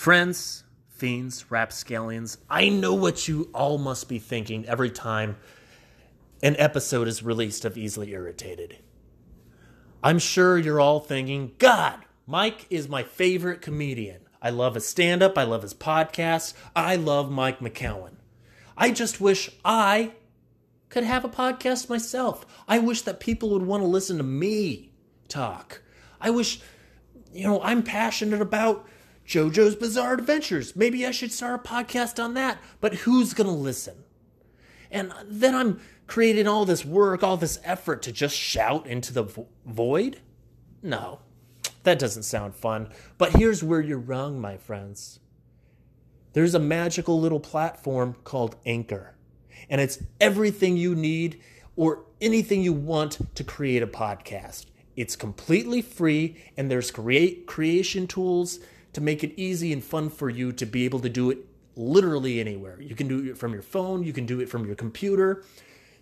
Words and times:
Friends, 0.00 0.64
fiends, 0.88 1.50
rapscallions, 1.50 2.38
I 2.48 2.70
know 2.70 2.94
what 2.94 3.28
you 3.28 3.50
all 3.52 3.76
must 3.76 4.08
be 4.08 4.18
thinking 4.18 4.64
every 4.64 4.88
time 4.88 5.36
an 6.42 6.56
episode 6.58 7.06
is 7.06 7.22
released 7.22 7.66
of 7.66 7.76
Easily 7.76 8.12
Irritated. 8.12 8.78
I'm 10.02 10.18
sure 10.18 10.56
you're 10.56 10.80
all 10.80 11.00
thinking, 11.00 11.52
God, 11.58 11.98
Mike 12.26 12.66
is 12.70 12.88
my 12.88 13.02
favorite 13.02 13.60
comedian. 13.60 14.22
I 14.40 14.48
love 14.48 14.74
his 14.74 14.88
stand 14.88 15.22
up, 15.22 15.36
I 15.36 15.42
love 15.42 15.60
his 15.60 15.74
podcast, 15.74 16.54
I 16.74 16.96
love 16.96 17.30
Mike 17.30 17.58
McCowan. 17.58 18.14
I 18.78 18.92
just 18.92 19.20
wish 19.20 19.50
I 19.66 20.12
could 20.88 21.04
have 21.04 21.26
a 21.26 21.28
podcast 21.28 21.90
myself. 21.90 22.46
I 22.66 22.78
wish 22.78 23.02
that 23.02 23.20
people 23.20 23.50
would 23.50 23.66
want 23.66 23.82
to 23.82 23.86
listen 23.86 24.16
to 24.16 24.22
me 24.22 24.92
talk. 25.28 25.82
I 26.18 26.30
wish, 26.30 26.58
you 27.34 27.46
know, 27.46 27.60
I'm 27.60 27.82
passionate 27.82 28.40
about 28.40 28.88
JoJo's 29.30 29.76
Bizarre 29.76 30.14
Adventures. 30.14 30.74
Maybe 30.74 31.06
I 31.06 31.12
should 31.12 31.30
start 31.30 31.64
a 31.64 31.68
podcast 31.68 32.22
on 32.22 32.34
that. 32.34 32.58
But 32.80 32.94
who's 32.94 33.32
going 33.32 33.46
to 33.46 33.52
listen? 33.52 34.02
And 34.90 35.12
then 35.24 35.54
I'm 35.54 35.80
creating 36.08 36.48
all 36.48 36.64
this 36.64 36.84
work, 36.84 37.22
all 37.22 37.36
this 37.36 37.60
effort 37.62 38.02
to 38.02 38.12
just 38.12 38.36
shout 38.36 38.88
into 38.88 39.12
the 39.12 39.22
vo- 39.22 39.46
void? 39.64 40.20
No, 40.82 41.20
that 41.84 42.00
doesn't 42.00 42.24
sound 42.24 42.56
fun. 42.56 42.88
But 43.18 43.36
here's 43.36 43.62
where 43.62 43.80
you're 43.80 43.98
wrong, 43.98 44.40
my 44.40 44.56
friends. 44.56 45.20
There's 46.32 46.56
a 46.56 46.58
magical 46.58 47.20
little 47.20 47.38
platform 47.38 48.16
called 48.24 48.56
Anchor, 48.66 49.14
and 49.68 49.80
it's 49.80 50.02
everything 50.20 50.76
you 50.76 50.96
need 50.96 51.40
or 51.76 52.04
anything 52.20 52.62
you 52.62 52.72
want 52.72 53.18
to 53.36 53.44
create 53.44 53.82
a 53.82 53.86
podcast. 53.86 54.66
It's 54.96 55.14
completely 55.14 55.82
free, 55.82 56.36
and 56.56 56.68
there's 56.68 56.90
create 56.90 57.46
creation 57.46 58.08
tools 58.08 58.58
to 58.92 59.00
make 59.00 59.22
it 59.24 59.32
easy 59.36 59.72
and 59.72 59.82
fun 59.82 60.10
for 60.10 60.28
you 60.28 60.52
to 60.52 60.66
be 60.66 60.84
able 60.84 61.00
to 61.00 61.08
do 61.08 61.30
it 61.30 61.38
literally 61.76 62.40
anywhere. 62.40 62.80
You 62.80 62.94
can 62.94 63.08
do 63.08 63.30
it 63.30 63.38
from 63.38 63.52
your 63.52 63.62
phone, 63.62 64.02
you 64.02 64.12
can 64.12 64.26
do 64.26 64.40
it 64.40 64.48
from 64.48 64.66
your 64.66 64.74
computer. 64.74 65.44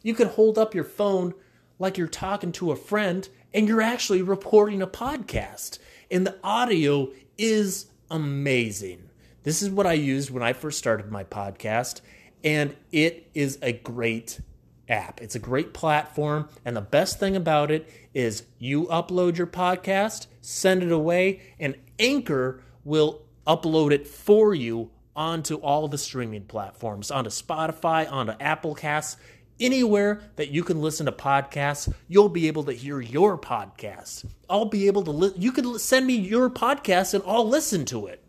You 0.02 0.14
can 0.14 0.28
hold 0.28 0.58
up 0.58 0.74
your 0.74 0.84
phone 0.84 1.34
like 1.78 1.98
you're 1.98 2.06
talking 2.06 2.52
to 2.52 2.70
a 2.70 2.76
friend 2.76 3.28
and 3.52 3.66
you're 3.66 3.82
actually 3.82 4.22
reporting 4.22 4.82
a 4.82 4.86
podcast. 4.86 5.78
And 6.10 6.26
the 6.26 6.36
audio 6.42 7.10
is 7.36 7.86
amazing. 8.10 9.10
This 9.42 9.62
is 9.62 9.70
what 9.70 9.86
I 9.86 9.94
used 9.94 10.30
when 10.30 10.42
I 10.42 10.52
first 10.52 10.78
started 10.78 11.10
my 11.10 11.24
podcast, 11.24 12.00
and 12.44 12.76
it 12.92 13.30
is 13.34 13.58
a 13.62 13.72
great 13.72 14.40
app. 14.88 15.20
It's 15.20 15.34
a 15.34 15.40
great 15.40 15.72
platform, 15.72 16.48
and 16.64 16.76
the 16.76 16.80
best 16.80 17.18
thing 17.18 17.36
about 17.36 17.70
it 17.70 17.88
is 18.14 18.44
you 18.58 18.86
upload 18.86 19.36
your 19.36 19.46
podcast, 19.46 20.26
send 20.40 20.82
it 20.82 20.92
away, 20.92 21.40
and 21.58 21.76
Anchor 21.98 22.62
will 22.84 23.22
upload 23.46 23.92
it 23.92 24.06
for 24.06 24.54
you 24.54 24.90
onto 25.16 25.56
all 25.56 25.88
the 25.88 25.98
streaming 25.98 26.44
platforms, 26.44 27.10
onto 27.10 27.30
Spotify, 27.30 28.10
onto 28.10 28.32
Apple 28.40 28.74
Casts, 28.74 29.16
anywhere 29.60 30.20
that 30.36 30.50
you 30.50 30.62
can 30.62 30.80
listen 30.80 31.06
to 31.06 31.12
podcasts, 31.12 31.92
you'll 32.06 32.28
be 32.28 32.46
able 32.46 32.64
to 32.64 32.72
hear 32.72 33.00
your 33.00 33.36
podcast. 33.36 34.24
I'll 34.48 34.66
be 34.66 34.86
able 34.86 35.02
to 35.04 35.10
li- 35.10 35.34
you 35.36 35.52
can 35.52 35.78
send 35.78 36.06
me 36.06 36.14
your 36.14 36.48
podcast 36.48 37.14
and 37.14 37.24
I'll 37.26 37.48
listen 37.48 37.84
to 37.86 38.06
it. 38.06 38.22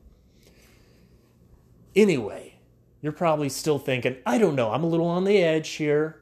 Anyway, 1.95 2.55
you're 3.01 3.11
probably 3.11 3.49
still 3.49 3.79
thinking, 3.79 4.17
I 4.25 4.37
don't 4.37 4.55
know, 4.55 4.71
I'm 4.71 4.83
a 4.83 4.87
little 4.87 5.07
on 5.07 5.23
the 5.23 5.37
edge 5.37 5.69
here. 5.71 6.21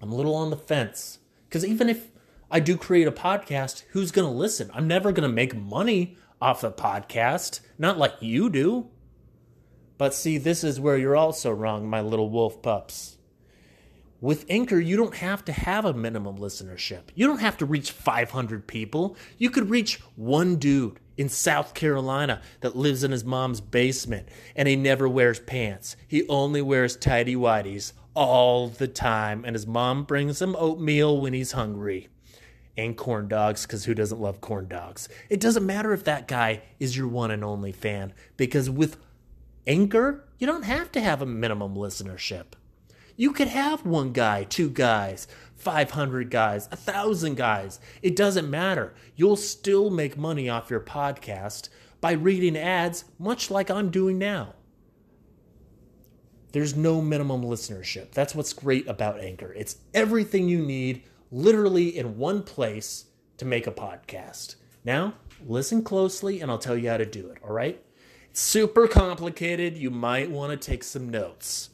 I'm 0.00 0.12
a 0.12 0.16
little 0.16 0.34
on 0.34 0.50
the 0.50 0.56
fence. 0.56 1.18
Cuz 1.50 1.64
even 1.64 1.88
if 1.88 2.10
I 2.50 2.60
do 2.60 2.76
create 2.76 3.08
a 3.08 3.12
podcast, 3.12 3.82
who's 3.90 4.12
going 4.12 4.28
to 4.28 4.36
listen? 4.38 4.70
I'm 4.72 4.86
never 4.86 5.10
going 5.10 5.28
to 5.28 5.34
make 5.34 5.56
money 5.56 6.16
off 6.40 6.60
the 6.60 6.70
podcast, 6.70 7.60
not 7.78 7.98
like 7.98 8.14
you 8.20 8.50
do. 8.50 8.88
But 9.98 10.14
see, 10.14 10.38
this 10.38 10.62
is 10.62 10.78
where 10.78 10.98
you're 10.98 11.16
also 11.16 11.50
wrong, 11.50 11.88
my 11.88 12.00
little 12.00 12.28
wolf 12.28 12.60
pups. 12.60 13.16
With 14.20 14.46
Anchor, 14.48 14.78
you 14.78 14.96
don't 14.96 15.16
have 15.16 15.44
to 15.44 15.52
have 15.52 15.84
a 15.84 15.94
minimum 15.94 16.38
listenership. 16.38 17.04
You 17.14 17.26
don't 17.26 17.40
have 17.40 17.58
to 17.58 17.66
reach 17.66 17.90
500 17.92 18.66
people. 18.66 19.16
You 19.38 19.50
could 19.50 19.70
reach 19.70 20.00
one 20.16 20.56
dude 20.56 21.00
in 21.16 21.28
South 21.28 21.74
Carolina 21.74 22.42
that 22.60 22.76
lives 22.76 23.04
in 23.04 23.10
his 23.10 23.24
mom's 23.24 23.60
basement 23.60 24.28
and 24.54 24.68
he 24.68 24.76
never 24.76 25.08
wears 25.08 25.38
pants. 25.38 25.96
He 26.08 26.26
only 26.28 26.62
wears 26.62 26.96
tidy 26.96 27.36
whities 27.36 27.92
all 28.14 28.68
the 28.68 28.88
time, 28.88 29.44
and 29.44 29.54
his 29.54 29.66
mom 29.66 30.04
brings 30.04 30.40
him 30.40 30.56
oatmeal 30.58 31.20
when 31.20 31.34
he's 31.34 31.52
hungry 31.52 32.08
and 32.76 32.96
corn 32.96 33.28
dogs 33.28 33.62
because 33.62 33.84
who 33.84 33.94
doesn't 33.94 34.20
love 34.20 34.40
corn 34.40 34.68
dogs? 34.68 35.08
It 35.28 35.40
doesn't 35.40 35.64
matter 35.64 35.92
if 35.92 36.04
that 36.04 36.28
guy 36.28 36.62
is 36.78 36.96
your 36.96 37.08
one 37.08 37.30
and 37.30 37.44
only 37.44 37.72
fan 37.72 38.12
because 38.36 38.68
with 38.68 38.98
Anchor, 39.66 40.24
you 40.38 40.46
don't 40.46 40.64
have 40.64 40.92
to 40.92 41.00
have 41.00 41.22
a 41.22 41.26
minimum 41.26 41.74
listenership. 41.74 42.44
You 43.16 43.32
could 43.32 43.48
have 43.48 43.86
one 43.86 44.12
guy, 44.12 44.44
two 44.44 44.68
guys, 44.68 45.26
500 45.56 46.30
guys, 46.30 46.68
a 46.70 46.76
thousand 46.76 47.36
guys. 47.36 47.80
It 48.02 48.14
doesn't 48.14 48.50
matter. 48.50 48.94
You'll 49.16 49.36
still 49.36 49.90
make 49.90 50.18
money 50.18 50.48
off 50.48 50.70
your 50.70 50.80
podcast 50.80 51.70
by 52.00 52.12
reading 52.12 52.56
ads, 52.56 53.06
much 53.18 53.50
like 53.50 53.70
I'm 53.70 53.90
doing 53.90 54.18
now. 54.18 54.54
There's 56.52 56.76
no 56.76 57.00
minimum 57.00 57.42
listenership. 57.42 58.12
That's 58.12 58.34
what's 58.34 58.52
great 58.52 58.86
about 58.86 59.20
Anchor. 59.20 59.52
It's 59.54 59.78
everything 59.94 60.48
you 60.48 60.64
need 60.64 61.02
literally 61.30 61.96
in 61.96 62.18
one 62.18 62.42
place 62.42 63.06
to 63.38 63.44
make 63.44 63.66
a 63.66 63.72
podcast. 63.72 64.56
Now, 64.84 65.14
listen 65.46 65.82
closely 65.82 66.40
and 66.40 66.50
I'll 66.50 66.58
tell 66.58 66.76
you 66.76 66.88
how 66.88 66.96
to 66.96 67.06
do 67.06 67.28
it, 67.30 67.38
all 67.42 67.52
right? 67.52 67.82
It's 68.30 68.40
super 68.40 68.86
complicated. 68.86 69.76
You 69.76 69.90
might 69.90 70.30
want 70.30 70.50
to 70.52 70.56
take 70.56 70.84
some 70.84 71.08
notes. 71.08 71.70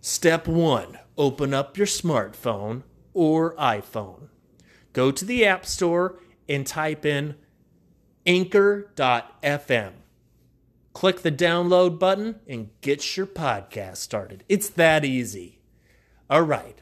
Step 0.00 0.46
one 0.46 0.98
open 1.16 1.54
up 1.54 1.76
your 1.76 1.86
smartphone 1.86 2.82
or 3.12 3.54
iPhone. 3.56 4.28
Go 4.92 5.10
to 5.10 5.24
the 5.24 5.44
App 5.44 5.66
Store 5.66 6.18
and 6.48 6.66
type 6.66 7.04
in 7.04 7.36
anchor.fm. 8.26 9.92
Click 10.92 11.22
the 11.22 11.32
download 11.32 11.98
button 11.98 12.36
and 12.46 12.70
get 12.80 13.16
your 13.16 13.26
podcast 13.26 13.96
started. 13.96 14.44
It's 14.48 14.68
that 14.70 15.04
easy. 15.04 15.60
All 16.30 16.42
right. 16.42 16.80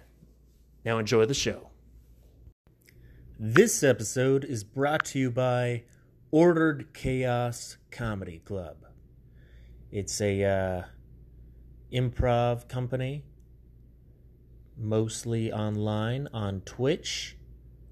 Now 0.84 0.98
enjoy 0.98 1.24
the 1.24 1.34
show. 1.34 1.71
This 3.44 3.82
episode 3.82 4.44
is 4.44 4.62
brought 4.62 5.04
to 5.06 5.18
you 5.18 5.28
by 5.28 5.82
Ordered 6.30 6.94
Chaos 6.94 7.76
Comedy 7.90 8.38
Club. 8.38 8.76
It's 9.90 10.20
a 10.20 10.44
uh, 10.44 10.82
improv 11.92 12.68
company, 12.68 13.24
mostly 14.78 15.52
online 15.52 16.28
on 16.32 16.60
Twitch, 16.60 17.36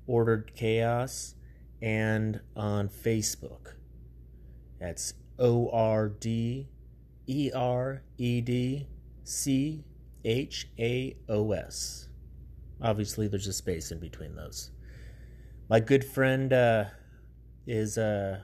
Ordered 0.06 0.52
Chaos, 0.54 1.34
and 1.82 2.40
on 2.54 2.88
Facebook. 2.88 3.74
That's 4.78 5.14
O 5.40 5.68
R 5.70 6.10
D 6.10 6.68
E 7.26 7.50
R 7.52 8.04
E 8.18 8.40
D 8.40 8.86
C 9.24 9.82
H 10.24 10.68
A 10.78 11.16
O 11.28 11.50
S. 11.50 12.08
Obviously, 12.80 13.26
there's 13.26 13.48
a 13.48 13.52
space 13.52 13.90
in 13.90 13.98
between 13.98 14.36
those. 14.36 14.70
My 15.70 15.78
good 15.78 16.04
friend 16.04 16.53
uh, 16.53 16.86
is 17.64 17.97
uh, 17.97 18.41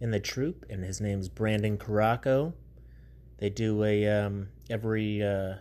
in 0.00 0.10
the 0.10 0.18
troupe, 0.18 0.66
and 0.68 0.82
his 0.82 1.00
name's 1.00 1.28
Brandon 1.28 1.78
Caraco. 1.78 2.54
They 3.38 3.50
do 3.50 3.84
a 3.84 4.04
um, 4.08 4.48
every 4.68 5.22
uh, 5.22 5.58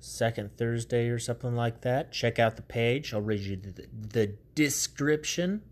second 0.00 0.56
Thursday 0.56 1.06
or 1.06 1.20
something 1.20 1.54
like 1.54 1.82
that. 1.82 2.10
Check 2.10 2.40
out 2.40 2.56
the 2.56 2.62
page. 2.62 3.14
I'll 3.14 3.20
read 3.20 3.42
you 3.42 3.58
the, 3.58 3.86
the 3.92 4.34
description. 4.56 5.62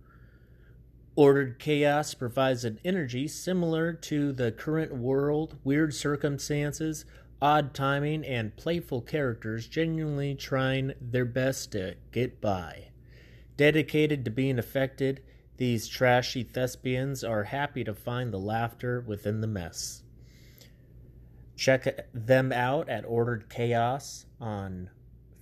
Ordered 1.16 1.58
chaos 1.58 2.14
provides 2.14 2.64
an 2.64 2.78
energy 2.84 3.26
similar 3.26 3.92
to 3.92 4.30
the 4.32 4.52
current 4.52 4.94
world, 4.94 5.56
weird 5.64 5.92
circumstances, 5.92 7.04
odd 7.42 7.74
timing, 7.74 8.24
and 8.24 8.56
playful 8.56 9.00
characters 9.00 9.66
genuinely 9.66 10.36
trying 10.36 10.92
their 11.00 11.24
best 11.24 11.72
to 11.72 11.96
get 12.12 12.40
by. 12.40 12.90
Dedicated 13.58 14.24
to 14.24 14.30
being 14.30 14.56
affected, 14.56 15.20
these 15.56 15.88
trashy 15.88 16.44
thespians 16.44 17.24
are 17.24 17.42
happy 17.42 17.82
to 17.82 17.92
find 17.92 18.32
the 18.32 18.38
laughter 18.38 19.00
within 19.00 19.40
the 19.40 19.48
mess. 19.48 20.04
Check 21.56 22.06
them 22.14 22.52
out 22.52 22.88
at 22.88 23.04
Ordered 23.04 23.50
Chaos 23.50 24.26
on 24.40 24.90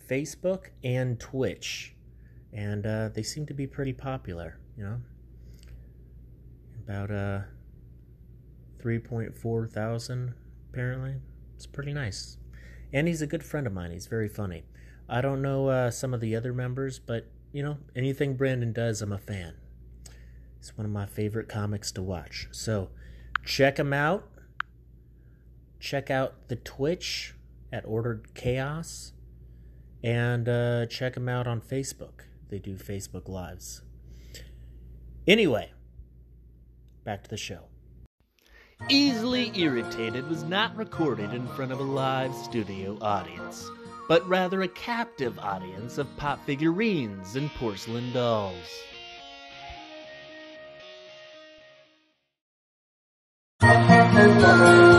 Facebook 0.08 0.68
and 0.82 1.20
Twitch. 1.20 1.94
And 2.54 2.86
uh, 2.86 3.10
they 3.10 3.22
seem 3.22 3.44
to 3.46 3.54
be 3.54 3.66
pretty 3.66 3.92
popular, 3.92 4.58
you 4.78 4.84
know? 4.84 5.00
About 6.82 7.10
uh, 7.10 7.40
3.4 8.82 9.70
thousand, 9.70 10.32
apparently. 10.72 11.16
It's 11.54 11.66
pretty 11.66 11.92
nice. 11.92 12.38
And 12.94 13.06
he's 13.08 13.20
a 13.20 13.26
good 13.26 13.44
friend 13.44 13.66
of 13.66 13.74
mine. 13.74 13.90
He's 13.90 14.06
very 14.06 14.28
funny. 14.28 14.64
I 15.06 15.20
don't 15.20 15.42
know 15.42 15.68
uh, 15.68 15.90
some 15.90 16.14
of 16.14 16.20
the 16.20 16.34
other 16.34 16.54
members, 16.54 16.98
but 16.98 17.30
you 17.56 17.62
know, 17.62 17.78
anything 17.96 18.34
Brandon 18.34 18.70
does, 18.70 19.00
I'm 19.00 19.14
a 19.14 19.18
fan. 19.18 19.54
It's 20.58 20.76
one 20.76 20.84
of 20.84 20.92
my 20.92 21.06
favorite 21.06 21.48
comics 21.48 21.90
to 21.92 22.02
watch. 22.02 22.48
So 22.50 22.90
check 23.46 23.78
him 23.78 23.94
out. 23.94 24.28
Check 25.80 26.10
out 26.10 26.48
the 26.48 26.56
Twitch 26.56 27.34
at 27.72 27.86
Ordered 27.86 28.34
Chaos. 28.34 29.14
And 30.04 30.46
uh, 30.50 30.84
check 30.84 31.14
them 31.14 31.30
out 31.30 31.46
on 31.46 31.62
Facebook. 31.62 32.26
They 32.50 32.58
do 32.58 32.74
Facebook 32.74 33.26
Lives. 33.26 33.80
Anyway, 35.26 35.72
back 37.04 37.24
to 37.24 37.30
the 37.30 37.38
show. 37.38 37.68
Easily 38.90 39.50
Irritated 39.54 40.28
was 40.28 40.44
not 40.44 40.76
recorded 40.76 41.32
in 41.32 41.48
front 41.48 41.72
of 41.72 41.80
a 41.80 41.82
live 41.82 42.34
studio 42.34 42.98
audience, 43.00 43.70
but 44.08 44.26
rather 44.28 44.62
a 44.62 44.68
captive 44.68 45.38
audience 45.38 45.98
of 45.98 46.16
pop 46.16 46.44
figurines 46.46 47.36
and 47.36 47.50
porcelain 47.54 48.12
dolls. 48.12 48.54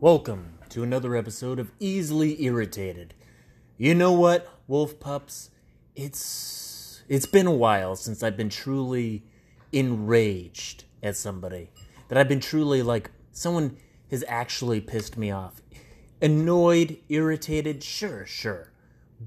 Welcome 0.00 0.57
to 0.70 0.82
another 0.82 1.16
episode 1.16 1.58
of 1.58 1.72
Easily 1.80 2.42
Irritated. 2.42 3.14
You 3.76 3.94
know 3.94 4.12
what, 4.12 4.48
wolf 4.66 5.00
pups? 5.00 5.50
It's 5.96 7.02
it's 7.08 7.26
been 7.26 7.46
a 7.46 7.54
while 7.54 7.96
since 7.96 8.22
I've 8.22 8.36
been 8.36 8.50
truly 8.50 9.24
enraged 9.72 10.84
at 11.02 11.16
somebody. 11.16 11.70
That 12.08 12.18
I've 12.18 12.28
been 12.28 12.40
truly 12.40 12.82
like 12.82 13.10
someone 13.32 13.76
has 14.10 14.24
actually 14.28 14.80
pissed 14.80 15.16
me 15.16 15.30
off. 15.30 15.62
Annoyed, 16.20 16.98
irritated, 17.08 17.82
sure, 17.82 18.26
sure. 18.26 18.70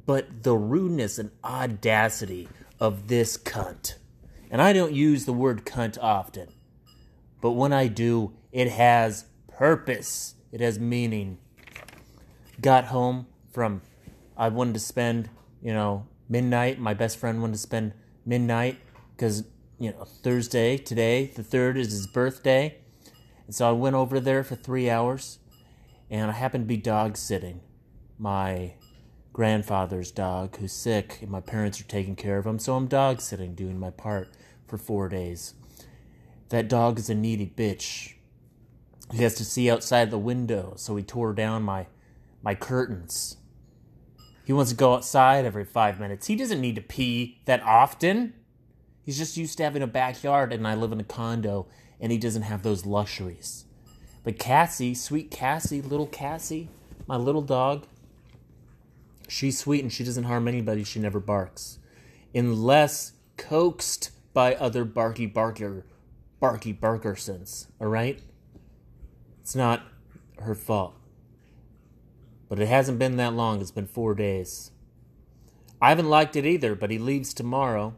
But 0.05 0.43
the 0.43 0.55
rudeness 0.55 1.17
and 1.17 1.31
audacity 1.43 2.49
of 2.79 3.07
this 3.07 3.37
cunt. 3.37 3.95
And 4.51 4.61
I 4.61 4.73
don't 4.73 4.93
use 4.93 5.25
the 5.25 5.33
word 5.33 5.65
cunt 5.65 5.97
often. 6.01 6.49
But 7.41 7.51
when 7.51 7.73
I 7.73 7.87
do, 7.87 8.33
it 8.51 8.69
has 8.69 9.25
purpose. 9.47 10.35
It 10.51 10.61
has 10.61 10.79
meaning. 10.79 11.37
Got 12.59 12.85
home 12.85 13.27
from, 13.51 13.81
I 14.37 14.49
wanted 14.49 14.73
to 14.75 14.79
spend, 14.79 15.29
you 15.61 15.73
know, 15.73 16.07
midnight. 16.29 16.79
My 16.79 16.93
best 16.93 17.17
friend 17.17 17.41
wanted 17.41 17.53
to 17.53 17.59
spend 17.59 17.93
midnight 18.25 18.77
because, 19.15 19.45
you 19.79 19.91
know, 19.91 20.03
Thursday, 20.03 20.77
today, 20.77 21.31
the 21.35 21.43
third 21.43 21.77
is 21.77 21.91
his 21.91 22.07
birthday. 22.07 22.77
And 23.45 23.55
so 23.55 23.67
I 23.67 23.71
went 23.71 23.95
over 23.95 24.19
there 24.19 24.43
for 24.43 24.55
three 24.55 24.89
hours 24.89 25.39
and 26.09 26.29
I 26.29 26.33
happened 26.33 26.65
to 26.65 26.67
be 26.67 26.77
dog 26.77 27.17
sitting 27.17 27.61
my 28.21 28.75
grandfather's 29.33 30.11
dog 30.11 30.55
who's 30.57 30.71
sick 30.71 31.17
and 31.21 31.31
my 31.31 31.41
parents 31.41 31.81
are 31.81 31.85
taking 31.85 32.15
care 32.15 32.37
of 32.37 32.45
him. 32.45 32.59
So 32.59 32.75
I'm 32.75 32.85
dog 32.85 33.19
sitting, 33.19 33.55
doing 33.55 33.79
my 33.79 33.89
part 33.89 34.29
for 34.67 34.77
four 34.77 35.09
days. 35.09 35.55
That 36.49 36.67
dog 36.67 36.99
is 36.99 37.09
a 37.09 37.15
needy 37.15 37.47
bitch. 37.47 38.13
He 39.11 39.23
has 39.23 39.35
to 39.35 39.45
see 39.45 39.69
outside 39.69 40.09
the 40.09 40.17
window, 40.17 40.73
so 40.77 40.95
he 40.95 41.03
tore 41.03 41.33
down 41.33 41.63
my 41.63 41.87
my 42.41 42.55
curtains. 42.55 43.37
He 44.45 44.53
wants 44.53 44.71
to 44.71 44.77
go 44.77 44.95
outside 44.95 45.45
every 45.45 45.65
five 45.65 45.99
minutes. 45.99 46.27
He 46.27 46.35
doesn't 46.35 46.59
need 46.59 46.75
to 46.75 46.81
pee 46.81 47.39
that 47.45 47.61
often. 47.61 48.33
He's 49.03 49.17
just 49.17 49.37
used 49.37 49.57
to 49.57 49.63
having 49.63 49.81
a 49.81 49.87
backyard, 49.87 50.51
and 50.51 50.67
I 50.67 50.75
live 50.75 50.91
in 50.91 50.99
a 50.99 51.03
condo, 51.03 51.67
and 51.99 52.11
he 52.11 52.17
doesn't 52.17 52.41
have 52.43 52.63
those 52.63 52.85
luxuries. 52.85 53.65
But 54.23 54.39
Cassie, 54.39 54.93
sweet 54.93 55.31
Cassie, 55.31 55.81
little 55.81 56.07
Cassie, 56.07 56.69
my 57.07 57.17
little 57.17 57.41
dog, 57.41 57.85
she's 59.27 59.57
sweet 59.57 59.81
and 59.81 59.91
she 59.91 60.03
doesn't 60.03 60.25
harm 60.25 60.47
anybody. 60.47 60.83
She 60.83 60.99
never 60.99 61.19
barks. 61.19 61.79
Unless 62.33 63.13
coaxed 63.37 64.11
by 64.33 64.55
other 64.55 64.85
barky 64.85 65.25
barker, 65.25 65.85
barky 66.39 66.71
barkersons, 66.71 67.67
all 67.79 67.87
right? 67.87 68.21
It's 69.41 69.55
not 69.55 69.83
her 70.39 70.55
fault. 70.55 70.95
But 72.47 72.59
it 72.59 72.67
hasn't 72.67 72.99
been 72.99 73.17
that 73.17 73.33
long. 73.33 73.61
It's 73.61 73.71
been 73.71 73.87
four 73.87 74.13
days. 74.13 74.71
I 75.81 75.89
haven't 75.89 76.09
liked 76.09 76.35
it 76.35 76.45
either, 76.45 76.75
but 76.75 76.91
he 76.91 76.99
leaves 76.99 77.33
tomorrow. 77.33 77.95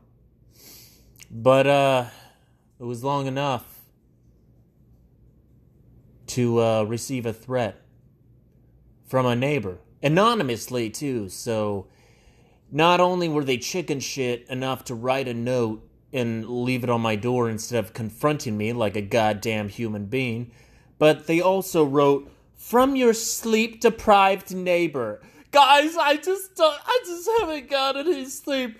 But 1.29 1.67
uh, 1.67 2.05
it 2.79 2.83
was 2.83 3.03
long 3.03 3.27
enough 3.27 3.81
to 6.27 6.61
uh, 6.61 6.83
receive 6.83 7.25
a 7.25 7.33
threat 7.33 7.81
from 9.05 9.25
a 9.25 9.35
neighbor, 9.35 9.79
anonymously 10.01 10.89
too. 10.89 11.29
So 11.29 11.87
not 12.71 12.99
only 12.99 13.27
were 13.27 13.43
they 13.43 13.57
chicken 13.57 13.99
shit 13.99 14.47
enough 14.47 14.85
to 14.85 14.95
write 14.95 15.27
a 15.27 15.33
note 15.33 15.87
and 16.13 16.47
leave 16.47 16.83
it 16.83 16.89
on 16.89 17.01
my 17.01 17.15
door 17.15 17.49
instead 17.49 17.83
of 17.83 17.93
confronting 17.93 18.57
me 18.57 18.71
like 18.71 18.95
a 18.95 19.01
goddamn 19.01 19.69
human 19.69 20.05
being, 20.05 20.51
but 21.03 21.27
they 21.27 21.41
also 21.41 21.83
wrote 21.83 22.31
from 22.55 22.95
your 22.95 23.13
sleep 23.13 23.81
deprived 23.81 24.55
neighbor. 24.55 25.19
Guys, 25.51 25.97
I 25.97 26.15
just 26.15 26.55
don't, 26.55 26.79
I 26.87 26.99
just 27.05 27.29
haven't 27.41 27.69
gotten 27.69 28.07
any 28.07 28.23
sleep 28.23 28.79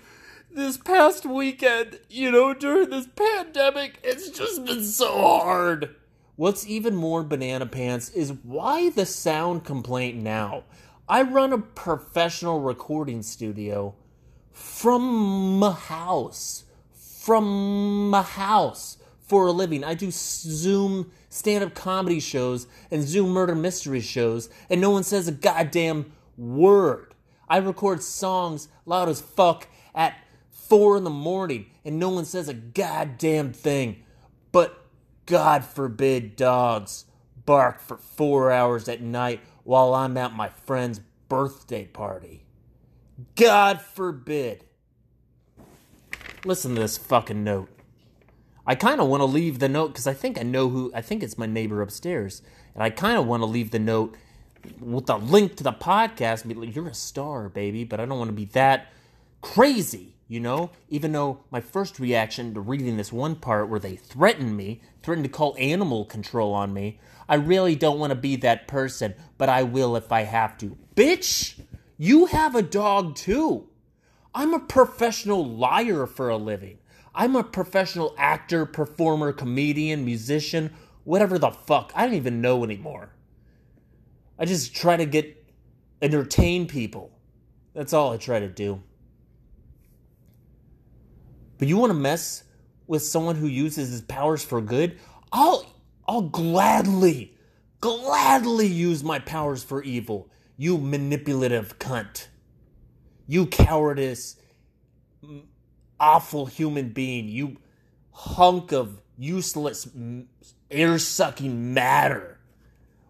this 0.50 0.78
past 0.78 1.26
weekend, 1.26 2.00
you 2.08 2.30
know, 2.30 2.54
during 2.54 2.88
this 2.88 3.06
pandemic. 3.14 3.98
It's 4.02 4.30
just 4.30 4.64
been 4.64 4.82
so 4.86 5.12
hard. 5.12 5.96
What's 6.36 6.66
even 6.66 6.96
more 6.96 7.22
banana 7.24 7.66
pants 7.66 8.08
is 8.08 8.32
why 8.42 8.88
the 8.88 9.04
sound 9.04 9.66
complaint 9.66 10.16
now? 10.16 10.64
I 11.06 11.24
run 11.24 11.52
a 11.52 11.58
professional 11.58 12.62
recording 12.62 13.20
studio 13.22 13.96
from 14.50 15.58
my 15.58 15.72
house. 15.72 16.64
From 16.94 18.08
my 18.08 18.22
house 18.22 18.96
for 19.26 19.46
a 19.46 19.52
living. 19.52 19.84
I 19.84 19.92
do 19.92 20.10
Zoom 20.10 21.10
stand 21.34 21.64
up 21.64 21.74
comedy 21.74 22.20
shows 22.20 22.68
and 22.92 23.02
Zoom 23.02 23.30
murder 23.30 23.56
mystery 23.56 24.00
shows, 24.00 24.48
and 24.70 24.80
no 24.80 24.90
one 24.90 25.02
says 25.02 25.26
a 25.26 25.32
goddamn 25.32 26.12
word. 26.36 27.12
I 27.48 27.56
record 27.56 28.02
songs 28.02 28.68
loud 28.86 29.08
as 29.08 29.20
fuck 29.20 29.66
at 29.94 30.14
four 30.50 30.96
in 30.96 31.02
the 31.02 31.10
morning, 31.10 31.66
and 31.84 31.98
no 31.98 32.08
one 32.10 32.24
says 32.24 32.48
a 32.48 32.54
goddamn 32.54 33.52
thing. 33.52 34.04
But 34.52 34.86
God 35.26 35.64
forbid 35.64 36.36
dogs 36.36 37.06
bark 37.44 37.80
for 37.80 37.96
four 37.96 38.52
hours 38.52 38.88
at 38.88 39.02
night 39.02 39.40
while 39.64 39.92
I'm 39.92 40.16
at 40.16 40.32
my 40.32 40.48
friend's 40.48 41.00
birthday 41.28 41.84
party. 41.84 42.44
God 43.34 43.80
forbid. 43.80 44.64
Listen 46.44 46.76
to 46.76 46.82
this 46.82 46.96
fucking 46.96 47.42
note. 47.42 47.73
I 48.66 48.74
kind 48.74 49.00
of 49.00 49.08
want 49.08 49.20
to 49.20 49.26
leave 49.26 49.58
the 49.58 49.68
note 49.68 49.88
because 49.88 50.06
I 50.06 50.14
think 50.14 50.38
I 50.38 50.42
know 50.42 50.70
who, 50.70 50.90
I 50.94 51.02
think 51.02 51.22
it's 51.22 51.36
my 51.36 51.46
neighbor 51.46 51.82
upstairs. 51.82 52.42
And 52.74 52.82
I 52.82 52.90
kind 52.90 53.18
of 53.18 53.26
want 53.26 53.42
to 53.42 53.46
leave 53.46 53.70
the 53.70 53.78
note 53.78 54.16
with 54.80 55.06
the 55.06 55.18
link 55.18 55.56
to 55.56 55.64
the 55.64 55.72
podcast 55.72 56.46
be 56.48 56.54
like, 56.54 56.74
you're 56.74 56.88
a 56.88 56.94
star, 56.94 57.48
baby. 57.48 57.84
But 57.84 58.00
I 58.00 58.06
don't 58.06 58.18
want 58.18 58.30
to 58.30 58.36
be 58.36 58.46
that 58.46 58.92
crazy, 59.42 60.14
you 60.28 60.40
know? 60.40 60.70
Even 60.88 61.12
though 61.12 61.40
my 61.50 61.60
first 61.60 62.00
reaction 62.00 62.54
to 62.54 62.60
reading 62.60 62.96
this 62.96 63.12
one 63.12 63.36
part 63.36 63.68
where 63.68 63.80
they 63.80 63.96
threatened 63.96 64.56
me, 64.56 64.80
threatened 65.02 65.24
to 65.24 65.30
call 65.30 65.54
animal 65.58 66.06
control 66.06 66.54
on 66.54 66.72
me, 66.72 66.98
I 67.28 67.36
really 67.36 67.74
don't 67.74 67.98
want 67.98 68.10
to 68.10 68.16
be 68.16 68.36
that 68.36 68.66
person, 68.66 69.14
but 69.36 69.48
I 69.48 69.62
will 69.62 69.96
if 69.96 70.10
I 70.10 70.22
have 70.22 70.56
to. 70.58 70.76
Bitch, 70.96 71.60
you 71.98 72.26
have 72.26 72.54
a 72.54 72.62
dog 72.62 73.14
too. 73.16 73.68
I'm 74.34 74.52
a 74.52 74.60
professional 74.60 75.44
liar 75.44 76.06
for 76.06 76.28
a 76.28 76.36
living. 76.36 76.78
I'm 77.14 77.36
a 77.36 77.44
professional 77.44 78.14
actor, 78.18 78.66
performer, 78.66 79.32
comedian, 79.32 80.04
musician, 80.04 80.74
whatever 81.04 81.38
the 81.38 81.50
fuck. 81.50 81.92
I 81.94 82.06
don't 82.06 82.14
even 82.14 82.40
know 82.40 82.64
anymore. 82.64 83.10
I 84.38 84.44
just 84.46 84.74
try 84.74 84.96
to 84.96 85.06
get 85.06 85.44
entertain 86.02 86.66
people. 86.66 87.12
That's 87.72 87.92
all 87.92 88.12
I 88.12 88.16
try 88.16 88.40
to 88.40 88.48
do. 88.48 88.82
But 91.58 91.68
you 91.68 91.76
want 91.76 91.90
to 91.90 91.94
mess 91.94 92.44
with 92.86 93.02
someone 93.02 93.36
who 93.36 93.46
uses 93.46 93.90
his 93.90 94.02
powers 94.02 94.44
for 94.44 94.60
good? 94.60 94.98
I'll 95.32 95.72
I'll 96.06 96.22
gladly 96.22 97.34
gladly 97.80 98.66
use 98.66 99.04
my 99.04 99.18
powers 99.18 99.62
for 99.62 99.82
evil. 99.82 100.30
You 100.56 100.78
manipulative 100.78 101.78
cunt. 101.78 102.28
You 103.26 103.46
cowardice 103.46 104.36
awful 105.98 106.46
human 106.46 106.90
being, 106.90 107.28
you 107.28 107.56
hunk 108.12 108.72
of 108.72 109.00
useless 109.16 109.88
air 110.70 110.98
sucking 110.98 111.74
matter. 111.74 112.38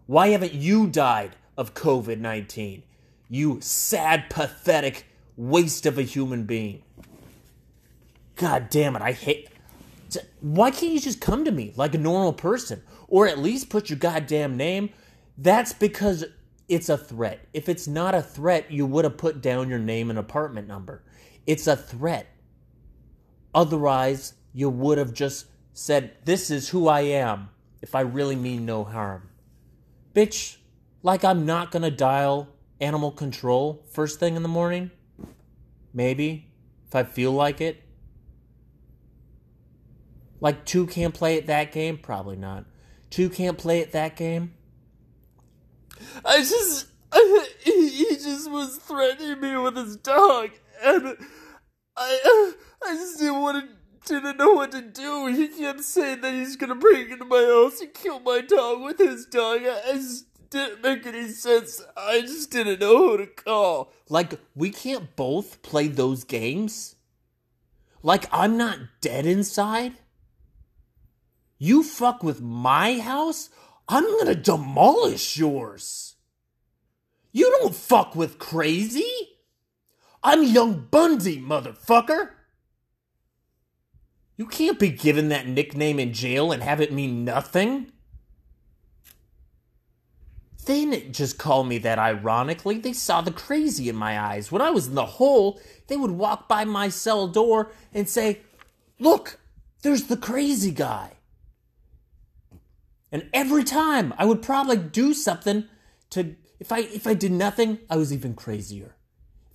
Why 0.07 0.29
haven't 0.29 0.53
you 0.53 0.87
died 0.87 1.35
of 1.57 1.73
COVID 1.73 2.19
19? 2.19 2.83
You 3.29 3.59
sad, 3.61 4.29
pathetic 4.29 5.07
waste 5.35 5.85
of 5.85 5.97
a 5.97 6.03
human 6.03 6.45
being. 6.45 6.83
God 8.35 8.69
damn 8.69 8.95
it, 8.95 9.01
I 9.01 9.13
hate. 9.13 9.49
why 10.41 10.71
can't 10.71 10.93
you 10.93 10.99
just 10.99 11.21
come 11.21 11.45
to 11.45 11.51
me 11.51 11.73
like 11.75 11.95
a 11.95 11.99
normal 11.99 12.33
person 12.33 12.83
or 13.07 13.27
at 13.27 13.39
least 13.39 13.69
put 13.69 13.89
your 13.89 13.97
goddamn 13.97 14.57
name? 14.57 14.89
That's 15.37 15.73
because 15.73 16.25
it's 16.67 16.89
a 16.89 16.97
threat. 16.97 17.47
If 17.53 17.69
it's 17.69 17.87
not 17.87 18.15
a 18.15 18.21
threat, 18.21 18.71
you 18.71 18.85
would 18.85 19.05
have 19.05 19.17
put 19.17 19.41
down 19.41 19.69
your 19.69 19.79
name 19.79 20.09
and 20.09 20.19
apartment 20.19 20.67
number. 20.67 21.03
It's 21.45 21.67
a 21.67 21.75
threat. 21.75 22.27
Otherwise, 23.55 24.33
you 24.53 24.69
would 24.69 24.97
have 24.97 25.13
just 25.13 25.45
said, 25.73 26.11
This 26.25 26.51
is 26.51 26.69
who 26.69 26.89
I 26.89 27.01
am, 27.01 27.49
if 27.81 27.95
I 27.95 28.01
really 28.01 28.35
mean 28.35 28.65
no 28.65 28.83
harm. 28.83 29.29
Bitch, 30.13 30.57
like 31.01 31.23
I'm 31.23 31.45
not 31.45 31.71
gonna 31.71 31.89
dial 31.89 32.49
animal 32.81 33.11
control 33.11 33.85
first 33.91 34.19
thing 34.19 34.35
in 34.35 34.43
the 34.43 34.49
morning? 34.49 34.91
Maybe, 35.93 36.51
if 36.85 36.93
I 36.93 37.03
feel 37.03 37.31
like 37.31 37.61
it. 37.61 37.81
Like, 40.41 40.65
two 40.65 40.85
can't 40.85 41.13
play 41.13 41.37
at 41.37 41.47
that 41.47 41.71
game? 41.71 41.97
Probably 41.97 42.35
not. 42.35 42.65
Two 43.09 43.29
can't 43.29 43.57
play 43.57 43.81
at 43.81 43.93
that 43.93 44.17
game? 44.17 44.53
I 46.25 46.39
just. 46.39 46.87
he 47.63 48.09
just 48.21 48.51
was 48.51 48.75
threatening 48.77 49.39
me 49.39 49.55
with 49.57 49.77
his 49.77 49.95
dog, 49.95 50.49
and 50.83 51.15
I. 51.97 52.53
I 52.87 52.93
just 52.95 53.17
didn't 53.17 54.37
know 54.37 54.53
what 54.53 54.71
to 54.73 54.81
do. 54.81 55.25
He 55.27 55.47
kept 55.47 55.81
saying 55.81 56.21
that 56.21 56.33
he's 56.33 56.55
gonna 56.55 56.75
break 56.75 57.09
into 57.09 57.25
my 57.25 57.43
house 57.43 57.81
and 57.81 57.93
kill 57.93 58.19
my 58.19 58.41
dog 58.41 58.83
with 58.83 58.99
his 58.99 59.25
dog. 59.25 59.61
I 59.65 59.93
just 59.93 60.25
didn't 60.51 60.83
make 60.83 61.05
any 61.05 61.29
sense. 61.29 61.81
I 61.97 62.21
just 62.21 62.51
didn't 62.51 62.79
know 62.79 62.97
who 62.97 63.17
to 63.17 63.25
call. 63.25 63.91
Like, 64.07 64.39
we 64.55 64.69
can't 64.69 65.15
both 65.15 65.63
play 65.63 65.87
those 65.87 66.23
games? 66.23 66.95
Like, 68.03 68.27
I'm 68.31 68.55
not 68.55 68.77
dead 69.01 69.25
inside? 69.25 69.93
You 71.57 71.81
fuck 71.81 72.21
with 72.21 72.41
my 72.41 72.99
house, 72.99 73.49
I'm 73.89 74.03
gonna 74.19 74.35
demolish 74.35 75.37
yours. 75.37 76.15
You 77.31 77.49
don't 77.59 77.73
fuck 77.73 78.15
with 78.15 78.37
crazy. 78.37 79.11
I'm 80.25 80.41
Young 80.41 80.87
Bundy, 80.89 81.39
motherfucker. 81.39 82.31
You 84.37 84.47
can't 84.47 84.79
be 84.79 84.89
given 84.89 85.29
that 85.29 85.47
nickname 85.47 85.99
in 85.99 86.13
jail 86.13 86.51
and 86.51 86.63
have 86.63 86.81
it 86.81 86.91
mean 86.91 87.23
nothing. 87.23 87.91
They 90.65 90.83
didn't 90.83 91.13
just 91.13 91.37
call 91.37 91.63
me 91.63 91.77
that 91.77 91.99
ironically. 91.99 92.79
They 92.79 92.91
saw 92.91 93.21
the 93.21 93.29
crazy 93.29 93.87
in 93.87 93.95
my 93.95 94.19
eyes. 94.19 94.51
When 94.51 94.63
I 94.63 94.71
was 94.71 94.87
in 94.87 94.95
the 94.95 95.05
hole, 95.05 95.61
they 95.85 95.95
would 95.95 96.09
walk 96.09 96.47
by 96.47 96.65
my 96.65 96.89
cell 96.89 97.27
door 97.27 97.71
and 97.93 98.09
say, 98.09 98.39
Look, 98.97 99.39
there's 99.83 100.05
the 100.05 100.17
crazy 100.17 100.71
guy. 100.71 101.11
And 103.11 103.29
every 103.31 103.63
time 103.63 104.11
I 104.17 104.25
would 104.25 104.41
probably 104.41 104.77
do 104.77 105.13
something 105.13 105.65
to 106.09 106.35
if 106.59 106.71
I 106.71 106.79
if 106.79 107.05
I 107.05 107.13
did 107.13 107.31
nothing, 107.31 107.77
I 107.91 107.97
was 107.97 108.11
even 108.11 108.33
crazier. 108.33 108.94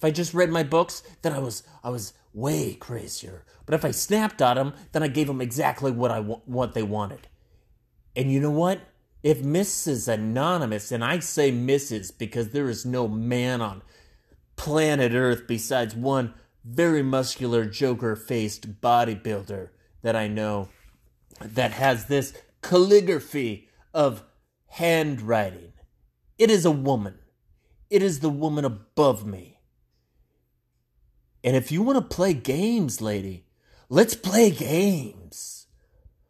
If 0.01 0.05
I 0.07 0.11
just 0.11 0.33
read 0.33 0.49
my 0.49 0.63
books, 0.63 1.03
then 1.21 1.35
I 1.35 1.41
was 1.41 1.63
I 1.85 1.91
was 1.91 2.15
way 2.33 2.73
crazier. 2.73 3.45
But 3.67 3.75
if 3.75 3.85
I 3.85 3.91
snapped 3.91 4.41
at 4.41 4.55
them, 4.55 4.73
then 4.93 5.03
I 5.03 5.09
gave 5.09 5.27
them 5.27 5.43
exactly 5.43 5.93
what 5.93 6.11
I 6.11 6.21
what 6.21 6.73
they 6.73 6.83
wanted. 6.83 7.29
And 8.17 8.33
you 8.33 8.41
know 8.41 8.51
what? 8.51 8.81
If 9.23 9.43
Mrs. 9.43 10.09
Anonymous, 10.09 10.91
and 10.91 11.05
I 11.05 11.19
say 11.19 11.53
Mrs. 11.53 12.17
because 12.17 12.49
there 12.49 12.71
is 12.71 12.87
no 12.87 13.09
man 13.09 13.61
on 13.61 13.83
planet 14.57 15.13
Earth 15.13 15.43
besides 15.47 15.95
one 15.95 16.33
very 16.65 17.03
muscular 17.03 17.67
joker 17.67 18.17
faced 18.17 18.81
bodybuilder 18.81 19.69
that 20.01 20.17
I 20.17 20.29
know 20.29 20.71
that 21.43 21.73
has 21.73 22.07
this 22.07 22.33
calligraphy 22.63 23.69
of 23.93 24.23
handwriting. 24.69 25.75
It 26.39 26.51
is 26.51 26.65
a 26.65 26.71
woman. 26.71 27.19
It 27.91 28.03
is 28.03 28.21
the 28.21 28.31
woman 28.31 28.65
above 28.65 29.27
me. 29.27 29.60
And 31.43 31.57
if 31.57 31.73
you 31.73 31.83
want 31.83 31.97
to 31.97 32.15
play 32.15 32.35
games, 32.35 33.01
lady, 33.01 33.47
let's 33.89 34.15
play 34.15 34.51
games. 34.51 35.67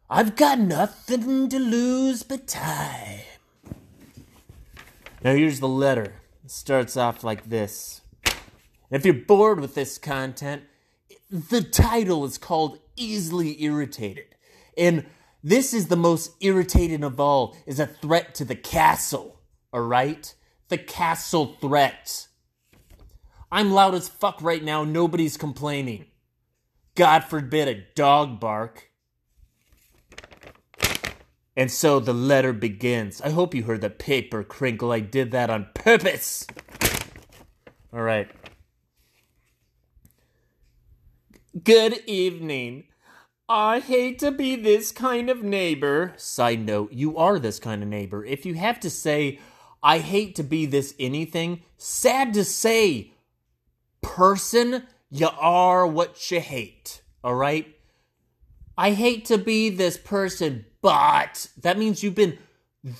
I've 0.09 0.35
got 0.35 0.59
nothing 0.59 1.49
to 1.49 1.59
lose 1.59 2.23
but 2.23 2.47
time. 2.47 3.19
Now, 5.23 5.33
here's 5.33 5.59
the 5.59 5.67
letter. 5.67 6.15
It 6.43 6.51
starts 6.51 6.97
off 6.97 7.23
like 7.23 7.49
this. 7.49 8.01
If 8.89 9.05
you're 9.05 9.13
bored 9.13 9.59
with 9.59 9.75
this 9.75 9.97
content, 9.97 10.63
the 11.29 11.61
title 11.61 12.25
is 12.25 12.37
called 12.37 12.79
Easily 12.97 13.61
Irritated. 13.63 14.35
And 14.77 15.05
this 15.43 15.73
is 15.73 15.87
the 15.87 15.95
most 15.95 16.31
irritating 16.41 17.03
of 17.03 17.19
all, 17.19 17.55
is 17.65 17.79
a 17.79 17.87
threat 17.87 18.35
to 18.35 18.45
the 18.45 18.55
castle. 18.55 19.39
Alright? 19.73 20.35
The 20.69 20.77
castle 20.77 21.55
threat. 21.61 22.27
I'm 23.51 23.71
loud 23.71 23.95
as 23.95 24.07
fuck 24.07 24.41
right 24.41 24.63
now, 24.63 24.83
nobody's 24.83 25.35
complaining. 25.37 26.05
God 26.95 27.25
forbid 27.25 27.67
a 27.67 27.83
dog 27.95 28.39
bark. 28.39 28.91
And 31.55 31.69
so 31.69 31.99
the 31.99 32.13
letter 32.13 32.53
begins. 32.53 33.21
I 33.21 33.29
hope 33.29 33.53
you 33.53 33.63
heard 33.63 33.81
the 33.81 33.89
paper 33.89 34.43
crinkle. 34.43 34.91
I 34.91 35.01
did 35.01 35.31
that 35.31 35.49
on 35.49 35.67
purpose. 35.73 36.47
All 37.93 38.01
right. 38.01 38.31
Good 41.61 42.01
evening. 42.07 42.85
I 43.49 43.81
hate 43.81 44.17
to 44.19 44.31
be 44.31 44.55
this 44.55 44.93
kind 44.93 45.29
of 45.29 45.43
neighbor. 45.43 46.13
Side 46.15 46.65
note, 46.65 46.93
you 46.93 47.17
are 47.17 47.37
this 47.37 47.59
kind 47.59 47.83
of 47.83 47.89
neighbor. 47.89 48.23
If 48.23 48.45
you 48.45 48.53
have 48.53 48.79
to 48.79 48.89
say, 48.89 49.39
I 49.83 49.97
hate 49.97 50.35
to 50.35 50.43
be 50.43 50.65
this 50.65 50.95
anything, 50.97 51.63
sad 51.77 52.33
to 52.35 52.45
say, 52.45 53.11
person, 54.01 54.83
you 55.09 55.29
are 55.39 55.85
what 55.85 56.31
you 56.31 56.39
hate. 56.39 57.01
All 57.23 57.35
right? 57.35 57.75
I 58.77 58.91
hate 58.91 59.25
to 59.25 59.37
be 59.37 59.69
this 59.69 59.97
person, 59.97 60.65
but 60.81 61.47
that 61.61 61.77
means 61.77 62.01
you've 62.01 62.15
been 62.15 62.39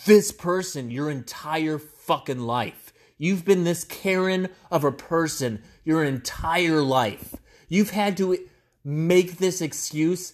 this 0.05 0.31
person 0.31 0.91
your 0.91 1.09
entire 1.09 1.79
fucking 1.79 2.39
life. 2.39 2.93
You've 3.17 3.45
been 3.45 3.63
this 3.63 3.83
Karen 3.83 4.49
of 4.69 4.83
a 4.83 4.91
person 4.91 5.61
your 5.83 6.03
entire 6.03 6.81
life. 6.81 7.35
You've 7.67 7.91
had 7.91 8.17
to 8.17 8.37
make 8.83 9.37
this 9.37 9.61
excuse 9.61 10.33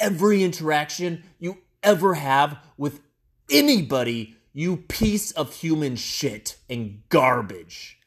every 0.00 0.42
interaction 0.42 1.24
you 1.38 1.58
ever 1.82 2.14
have 2.14 2.58
with 2.76 3.00
anybody, 3.50 4.36
you 4.52 4.76
piece 4.76 5.30
of 5.32 5.54
human 5.54 5.96
shit 5.96 6.56
and 6.68 7.02
garbage. 7.08 7.97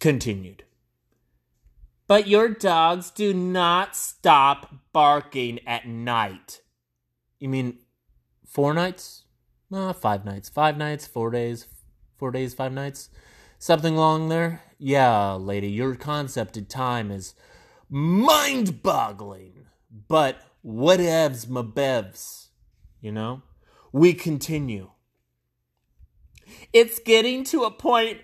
Continued. 0.00 0.64
But 2.06 2.26
your 2.26 2.48
dogs 2.48 3.10
do 3.10 3.34
not 3.34 3.94
stop 3.94 4.74
barking 4.92 5.60
at 5.66 5.86
night. 5.86 6.62
You 7.38 7.48
mean 7.48 7.78
four 8.46 8.72
nights? 8.72 9.24
Uh, 9.72 9.92
five 9.92 10.24
nights. 10.24 10.48
Five 10.48 10.78
nights, 10.78 11.06
four 11.06 11.30
days, 11.30 11.66
four 12.16 12.30
days, 12.30 12.54
five 12.54 12.72
nights. 12.72 13.10
Something 13.58 13.96
along 13.96 14.28
there? 14.28 14.62
Yeah, 14.78 15.34
lady, 15.34 15.68
your 15.68 15.96
concept 15.96 16.56
of 16.56 16.68
time 16.68 17.10
is 17.10 17.34
mind 17.90 18.82
boggling. 18.82 19.66
But 20.08 20.40
whatevs 20.64 21.48
my 21.48 21.62
bevs, 21.62 22.48
you 23.00 23.12
know? 23.12 23.42
We 23.92 24.14
continue. 24.14 24.90
It's 26.72 26.98
getting 26.98 27.44
to 27.44 27.64
a 27.64 27.70
point 27.70 28.20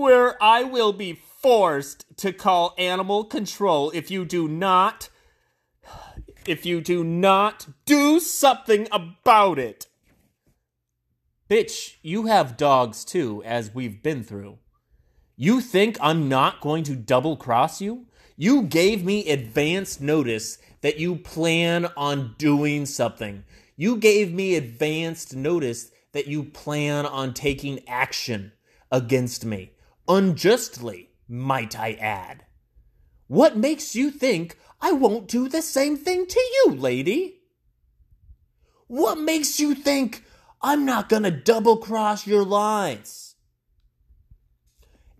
where 0.00 0.42
I 0.42 0.64
will 0.64 0.92
be 0.92 1.20
forced 1.40 2.04
to 2.18 2.32
call 2.32 2.74
animal 2.78 3.24
control 3.24 3.90
if 3.94 4.10
you 4.10 4.24
do 4.24 4.48
not 4.48 5.08
if 6.46 6.66
you 6.66 6.80
do 6.80 7.02
not 7.02 7.66
do 7.86 8.20
something 8.20 8.86
about 8.92 9.58
it. 9.58 9.86
Bitch, 11.48 11.96
you 12.02 12.26
have 12.26 12.56
dogs 12.56 13.04
too, 13.04 13.42
as 13.44 13.74
we've 13.74 14.02
been 14.02 14.22
through. 14.22 14.58
You 15.36 15.60
think 15.60 15.96
I'm 16.00 16.28
not 16.28 16.60
going 16.60 16.84
to 16.84 16.94
double 16.94 17.36
cross 17.36 17.80
you? 17.80 18.06
You 18.36 18.62
gave 18.62 19.04
me 19.04 19.28
advance 19.28 20.00
notice 20.00 20.58
that 20.80 20.98
you 20.98 21.16
plan 21.16 21.86
on 21.96 22.34
doing 22.38 22.86
something. 22.86 23.44
You 23.76 23.96
gave 23.96 24.32
me 24.32 24.54
advanced 24.54 25.34
notice 25.34 25.90
that 26.12 26.26
you 26.26 26.44
plan 26.44 27.06
on 27.06 27.34
taking 27.34 27.86
action 27.88 28.52
against 28.90 29.44
me. 29.44 29.73
Unjustly, 30.08 31.10
might 31.28 31.78
I 31.78 31.92
add. 31.94 32.44
What 33.26 33.56
makes 33.56 33.94
you 33.94 34.10
think 34.10 34.58
I 34.80 34.92
won't 34.92 35.28
do 35.28 35.48
the 35.48 35.62
same 35.62 35.96
thing 35.96 36.26
to 36.26 36.40
you, 36.40 36.72
lady? 36.72 37.40
What 38.86 39.18
makes 39.18 39.58
you 39.58 39.74
think 39.74 40.24
I'm 40.60 40.84
not 40.84 41.08
gonna 41.08 41.30
double 41.30 41.78
cross 41.78 42.26
your 42.26 42.44
lines? 42.44 43.34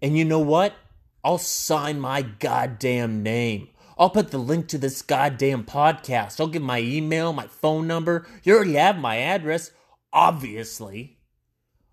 And 0.02 0.18
you 0.18 0.24
know 0.24 0.40
what? 0.40 0.74
I'll 1.22 1.38
sign 1.38 2.00
my 2.00 2.20
goddamn 2.22 3.22
name 3.22 3.68
I'll 3.96 4.10
put 4.10 4.30
the 4.30 4.38
link 4.38 4.68
to 4.68 4.78
this 4.78 5.02
goddamn 5.02 5.64
podcast. 5.64 6.40
I'll 6.40 6.48
give 6.48 6.62
my 6.62 6.80
email, 6.80 7.32
my 7.32 7.46
phone 7.46 7.86
number. 7.86 8.26
You 8.42 8.56
already 8.56 8.74
have 8.74 8.98
my 8.98 9.18
address, 9.18 9.70
obviously. 10.12 11.18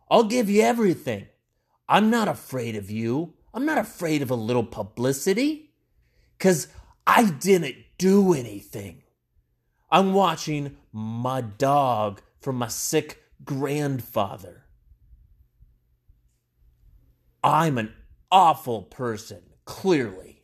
I'll 0.10 0.24
give 0.24 0.50
you 0.50 0.64
everything. 0.64 1.28
I'm 1.92 2.10
not 2.10 2.30
afraid 2.30 2.78
of 2.78 2.90
you. 2.90 3.34
I'm 3.54 3.66
not 3.66 3.78
afraid 3.78 4.22
of 4.22 4.32
a 4.32 4.36
little 4.36 4.64
publicity. 4.64 5.74
Because 6.38 6.70
I 7.06 7.30
didn't 7.32 7.76
do 7.98 8.34
anything. 8.34 9.04
I'm 9.92 10.14
watching 10.14 10.78
my 10.94 11.42
dog 11.42 12.22
from 12.40 12.56
my 12.56 12.70
sick 12.70 13.22
grandfather. 13.44 14.64
I'm 17.44 17.78
an 17.78 17.92
awful 18.32 18.84
person, 18.84 19.42
clearly. 19.66 20.42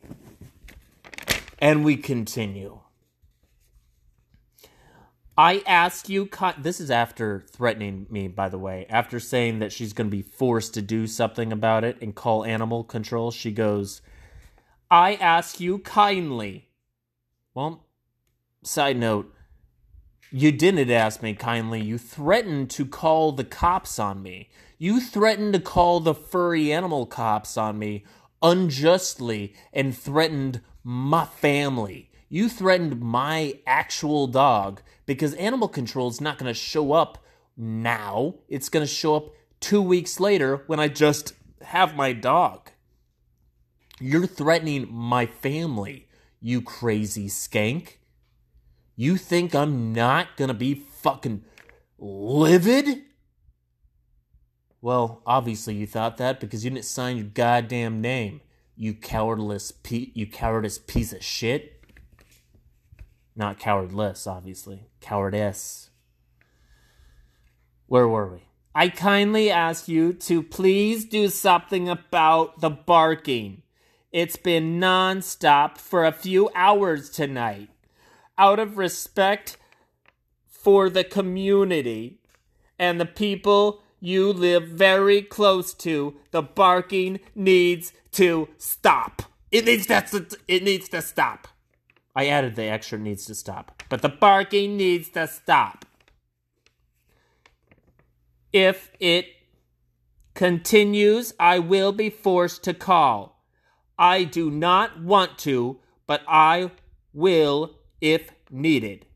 And 1.58 1.82
we 1.82 1.96
continue. 1.96 2.80
I 5.38 5.62
ask 5.68 6.08
you, 6.08 6.28
this 6.58 6.80
is 6.80 6.90
after 6.90 7.46
threatening 7.48 8.08
me, 8.10 8.26
by 8.26 8.48
the 8.48 8.58
way. 8.58 8.86
After 8.90 9.20
saying 9.20 9.60
that 9.60 9.70
she's 9.70 9.92
going 9.92 10.10
to 10.10 10.16
be 10.16 10.20
forced 10.20 10.74
to 10.74 10.82
do 10.82 11.06
something 11.06 11.52
about 11.52 11.84
it 11.84 11.96
and 12.02 12.12
call 12.12 12.44
animal 12.44 12.82
control, 12.82 13.30
she 13.30 13.52
goes, 13.52 14.02
I 14.90 15.14
ask 15.14 15.60
you 15.60 15.78
kindly. 15.78 16.70
Well, 17.54 17.86
side 18.64 18.96
note, 18.96 19.32
you 20.32 20.50
didn't 20.50 20.90
ask 20.90 21.22
me 21.22 21.34
kindly. 21.34 21.82
You 21.82 21.98
threatened 21.98 22.68
to 22.70 22.84
call 22.84 23.30
the 23.30 23.44
cops 23.44 24.00
on 24.00 24.20
me. 24.20 24.48
You 24.76 25.00
threatened 25.00 25.52
to 25.52 25.60
call 25.60 26.00
the 26.00 26.14
furry 26.14 26.72
animal 26.72 27.06
cops 27.06 27.56
on 27.56 27.78
me 27.78 28.04
unjustly 28.42 29.54
and 29.72 29.96
threatened 29.96 30.62
my 30.82 31.26
family. 31.26 32.10
You 32.28 32.48
threatened 32.48 33.00
my 33.00 33.60
actual 33.68 34.26
dog 34.26 34.82
because 35.08 35.32
animal 35.34 35.68
control 35.68 36.08
is 36.08 36.20
not 36.20 36.36
going 36.36 36.52
to 36.52 36.54
show 36.54 36.92
up 36.92 37.24
now. 37.56 38.34
It's 38.46 38.68
going 38.68 38.84
to 38.84 38.92
show 38.92 39.16
up 39.16 39.30
two 39.58 39.80
weeks 39.80 40.20
later 40.20 40.64
when 40.66 40.78
I 40.78 40.88
just 40.88 41.32
have 41.62 41.96
my 41.96 42.12
dog. 42.12 42.70
You're 43.98 44.26
threatening 44.26 44.86
my 44.92 45.24
family, 45.24 46.08
you 46.42 46.60
crazy 46.60 47.26
skank. 47.28 47.94
You 48.96 49.16
think 49.16 49.54
I'm 49.54 49.94
not 49.94 50.36
going 50.36 50.48
to 50.48 50.54
be 50.54 50.74
fucking 50.74 51.42
livid? 51.98 53.04
Well, 54.82 55.22
obviously 55.24 55.74
you 55.74 55.86
thought 55.86 56.18
that 56.18 56.38
because 56.38 56.66
you 56.66 56.70
didn't 56.70 56.84
sign 56.84 57.16
your 57.16 57.26
goddamn 57.26 58.02
name. 58.02 58.42
You 58.76 58.92
cowardless 58.92 59.72
pe- 59.72 60.12
you 60.12 60.26
cowardice 60.26 60.76
piece 60.76 61.14
of 61.14 61.24
shit. 61.24 61.77
Not 63.38 63.60
cowardless, 63.60 64.26
obviously. 64.26 64.88
Cowardice. 65.00 65.90
Where 67.86 68.08
were 68.08 68.32
we? 68.32 68.48
I 68.74 68.88
kindly 68.88 69.48
ask 69.48 69.86
you 69.86 70.12
to 70.12 70.42
please 70.42 71.04
do 71.04 71.28
something 71.28 71.88
about 71.88 72.60
the 72.60 72.68
barking. 72.68 73.62
It's 74.10 74.36
been 74.36 74.80
nonstop 74.80 75.78
for 75.78 76.04
a 76.04 76.10
few 76.10 76.50
hours 76.56 77.10
tonight 77.10 77.70
out 78.36 78.58
of 78.58 78.76
respect 78.76 79.56
for 80.48 80.90
the 80.90 81.04
community 81.04 82.18
and 82.76 83.00
the 83.00 83.06
people 83.06 83.82
you 84.00 84.32
live 84.32 84.64
very 84.64 85.22
close 85.22 85.74
to, 85.74 86.16
the 86.32 86.42
barking 86.42 87.20
needs 87.36 87.92
to 88.12 88.48
stop. 88.58 89.22
It 89.52 89.64
needs 89.64 89.86
to, 89.86 90.38
it 90.48 90.64
needs 90.64 90.88
to 90.88 91.02
stop. 91.02 91.46
I 92.14 92.26
added 92.26 92.56
the 92.56 92.64
extra 92.64 92.98
needs 92.98 93.24
to 93.26 93.34
stop, 93.34 93.82
but 93.88 94.02
the 94.02 94.08
barking 94.08 94.76
needs 94.76 95.08
to 95.10 95.26
stop. 95.26 95.84
If 98.52 98.90
it 98.98 99.26
continues, 100.34 101.34
I 101.38 101.58
will 101.58 101.92
be 101.92 102.10
forced 102.10 102.64
to 102.64 102.74
call. 102.74 103.44
I 103.98 104.24
do 104.24 104.50
not 104.50 105.00
want 105.00 105.38
to, 105.38 105.80
but 106.06 106.22
I 106.26 106.70
will 107.12 107.76
if 108.00 108.30
needed. 108.50 109.06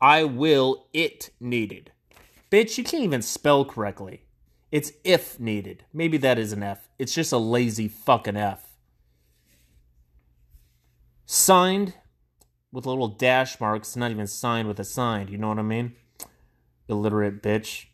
I 0.00 0.24
will 0.24 0.86
it 0.92 1.30
needed. 1.40 1.92
Bitch, 2.50 2.78
you 2.78 2.84
can't 2.84 3.04
even 3.04 3.22
spell 3.22 3.64
correctly. 3.64 4.22
It's 4.70 4.92
if 5.04 5.38
needed. 5.40 5.84
Maybe 5.92 6.18
that 6.18 6.38
is 6.38 6.52
an 6.52 6.62
F. 6.62 6.88
It's 6.98 7.14
just 7.14 7.32
a 7.32 7.38
lazy 7.38 7.88
fucking 7.88 8.36
F. 8.36 8.67
Signed 11.30 11.92
with 12.72 12.86
little 12.86 13.08
dash 13.08 13.60
marks, 13.60 13.96
not 13.96 14.10
even 14.10 14.26
signed 14.26 14.66
with 14.66 14.80
a 14.80 14.84
sign. 14.84 15.28
You 15.28 15.38
know 15.38 15.48
what 15.48 15.58
I 15.58 15.62
mean? 15.62 15.94
Illiterate 16.88 17.42
bitch. 17.42 17.86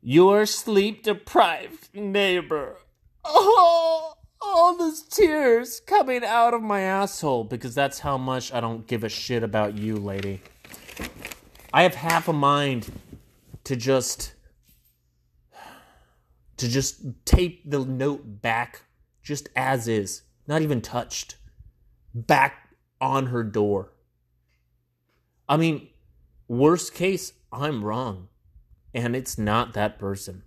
Your 0.00 0.46
sleep 0.46 1.02
deprived 1.02 1.94
neighbor. 1.94 2.78
Oh! 3.24 4.14
all 4.40 4.76
those 4.76 5.02
tears 5.02 5.80
coming 5.80 6.24
out 6.24 6.54
of 6.54 6.62
my 6.62 6.80
asshole 6.80 7.44
because 7.44 7.74
that's 7.74 8.00
how 8.00 8.16
much 8.16 8.52
I 8.52 8.60
don't 8.60 8.86
give 8.86 9.04
a 9.04 9.08
shit 9.08 9.42
about 9.42 9.76
you, 9.76 9.96
lady. 9.96 10.40
I 11.72 11.82
have 11.82 11.94
half 11.94 12.28
a 12.28 12.32
mind 12.32 12.90
to 13.64 13.76
just 13.76 14.34
to 16.56 16.68
just 16.68 17.02
tape 17.24 17.62
the 17.70 17.78
note 17.78 18.42
back 18.42 18.82
just 19.22 19.48
as 19.56 19.88
is, 19.88 20.22
not 20.46 20.62
even 20.62 20.80
touched, 20.82 21.36
back 22.14 22.74
on 23.00 23.26
her 23.26 23.42
door. 23.42 23.92
I 25.48 25.56
mean, 25.56 25.88
worst 26.48 26.94
case, 26.94 27.32
I'm 27.52 27.84
wrong, 27.84 28.28
and 28.94 29.16
it's 29.16 29.36
not 29.38 29.72
that 29.74 29.98
person 29.98 30.42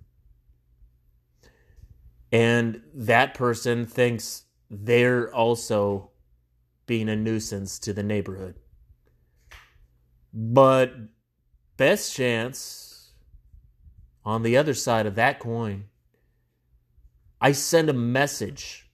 and 2.33 2.81
that 2.95 3.35
person 3.35 3.85
thinks 3.85 4.45
they're 4.67 5.31
also 5.31 6.09
being 6.87 7.07
a 7.07 7.15
nuisance 7.15 7.77
to 7.77 7.93
the 7.93 8.01
neighborhood. 8.01 8.55
But 10.33 10.93
best 11.77 12.15
chance 12.15 13.11
on 14.25 14.41
the 14.41 14.57
other 14.57 14.73
side 14.73 15.05
of 15.05 15.13
that 15.13 15.39
coin, 15.39 15.85
I 17.39 17.51
send 17.51 17.87
a 17.87 17.93
message. 17.93 18.89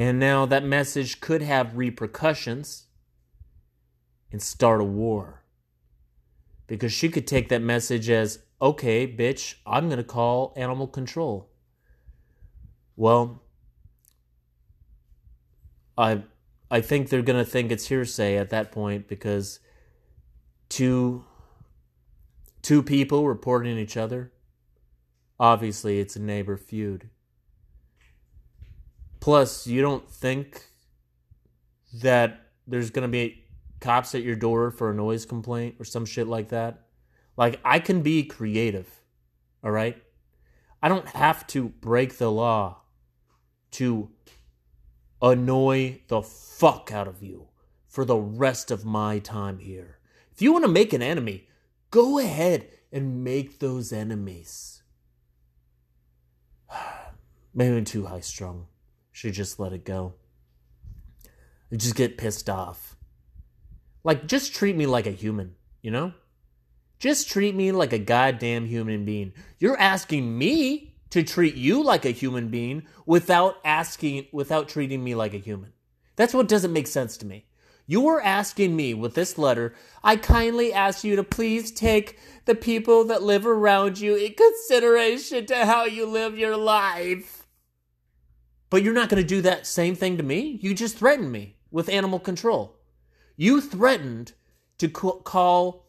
And 0.00 0.18
now 0.18 0.46
that 0.46 0.64
message 0.64 1.20
could 1.20 1.42
have 1.42 1.76
repercussions 1.76 2.86
and 4.32 4.40
start 4.40 4.80
a 4.80 4.84
war. 4.84 5.44
Because 6.66 6.90
she 6.90 7.10
could 7.10 7.26
take 7.26 7.50
that 7.50 7.60
message 7.60 8.08
as, 8.08 8.38
okay, 8.62 9.06
bitch, 9.06 9.56
I'm 9.66 9.88
going 9.90 9.98
to 9.98 10.02
call 10.04 10.54
animal 10.56 10.86
control. 10.86 11.50
Well, 12.96 13.42
I 15.98 16.22
I 16.70 16.80
think 16.80 17.10
they're 17.10 17.20
going 17.20 17.44
to 17.44 17.50
think 17.50 17.70
it's 17.70 17.88
hearsay 17.88 18.38
at 18.38 18.48
that 18.48 18.72
point 18.72 19.06
because 19.06 19.60
two 20.70 21.26
two 22.62 22.82
people 22.82 23.28
reporting 23.28 23.76
each 23.76 23.98
other. 23.98 24.32
Obviously, 25.38 26.00
it's 26.00 26.16
a 26.16 26.22
neighbor 26.22 26.56
feud. 26.56 27.10
Plus, 29.20 29.66
you 29.66 29.82
don't 29.82 30.08
think 30.10 30.64
that 32.02 32.40
there's 32.66 32.90
going 32.90 33.02
to 33.02 33.08
be 33.08 33.44
cops 33.80 34.14
at 34.14 34.22
your 34.22 34.36
door 34.36 34.70
for 34.70 34.90
a 34.90 34.94
noise 34.94 35.26
complaint 35.26 35.76
or 35.78 35.84
some 35.84 36.06
shit 36.06 36.26
like 36.26 36.48
that? 36.48 36.86
Like, 37.36 37.60
I 37.64 37.78
can 37.78 38.02
be 38.02 38.24
creative, 38.24 38.88
all 39.62 39.70
right? 39.70 40.02
I 40.82 40.88
don't 40.88 41.08
have 41.08 41.46
to 41.48 41.68
break 41.68 42.16
the 42.16 42.30
law 42.30 42.82
to 43.72 44.10
annoy 45.20 46.00
the 46.08 46.22
fuck 46.22 46.90
out 46.92 47.06
of 47.06 47.22
you 47.22 47.48
for 47.86 48.04
the 48.04 48.16
rest 48.16 48.70
of 48.70 48.84
my 48.84 49.18
time 49.18 49.58
here. 49.58 49.98
If 50.32 50.40
you 50.40 50.52
want 50.52 50.64
to 50.64 50.70
make 50.70 50.92
an 50.92 51.02
enemy, 51.02 51.48
go 51.90 52.18
ahead 52.18 52.68
and 52.92 53.22
make 53.22 53.58
those 53.58 53.92
enemies. 53.92 54.82
Maybe 57.54 57.76
I'm 57.76 57.84
too 57.84 58.06
high 58.06 58.20
strung. 58.20 58.66
Should 59.20 59.34
just 59.34 59.60
let 59.60 59.74
it 59.74 59.84
go. 59.84 60.14
just 61.70 61.94
get 61.94 62.16
pissed 62.16 62.48
off. 62.48 62.96
Like, 64.02 64.26
just 64.26 64.54
treat 64.54 64.74
me 64.74 64.86
like 64.86 65.06
a 65.06 65.10
human, 65.10 65.56
you 65.82 65.90
know? 65.90 66.14
Just 66.98 67.28
treat 67.28 67.54
me 67.54 67.70
like 67.70 67.92
a 67.92 67.98
goddamn 67.98 68.64
human 68.64 69.04
being. 69.04 69.34
You're 69.58 69.78
asking 69.78 70.38
me 70.38 70.94
to 71.10 71.22
treat 71.22 71.54
you 71.54 71.84
like 71.84 72.06
a 72.06 72.12
human 72.12 72.48
being 72.48 72.86
without 73.04 73.56
asking 73.62 74.28
without 74.32 74.70
treating 74.70 75.04
me 75.04 75.14
like 75.14 75.34
a 75.34 75.36
human. 75.36 75.74
That's 76.16 76.32
what 76.32 76.48
doesn't 76.48 76.72
make 76.72 76.86
sense 76.86 77.18
to 77.18 77.26
me. 77.26 77.44
You 77.86 78.08
are 78.08 78.22
asking 78.22 78.74
me 78.74 78.94
with 78.94 79.14
this 79.16 79.36
letter, 79.36 79.74
I 80.02 80.16
kindly 80.16 80.72
ask 80.72 81.04
you 81.04 81.14
to 81.16 81.24
please 81.24 81.72
take 81.72 82.18
the 82.46 82.54
people 82.54 83.04
that 83.08 83.22
live 83.22 83.46
around 83.46 83.98
you 83.98 84.14
in 84.14 84.32
consideration 84.32 85.44
to 85.44 85.66
how 85.66 85.84
you 85.84 86.06
live 86.06 86.38
your 86.38 86.56
life. 86.56 87.39
But 88.70 88.82
you're 88.82 88.94
not 88.94 89.08
going 89.08 89.22
to 89.22 89.28
do 89.28 89.42
that 89.42 89.66
same 89.66 89.96
thing 89.96 90.16
to 90.16 90.22
me. 90.22 90.58
You 90.62 90.74
just 90.74 90.96
threatened 90.96 91.32
me 91.32 91.56
with 91.70 91.88
animal 91.88 92.20
control. 92.20 92.78
You 93.36 93.60
threatened 93.60 94.32
to 94.78 94.88
call 94.88 95.86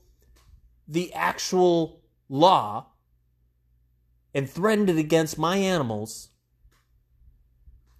the 0.87 1.13
actual 1.13 2.01
law 2.27 2.87
and 4.33 4.49
threatened 4.49 4.89
it 4.89 4.97
against 4.97 5.37
my 5.37 5.57
animals 5.57 6.29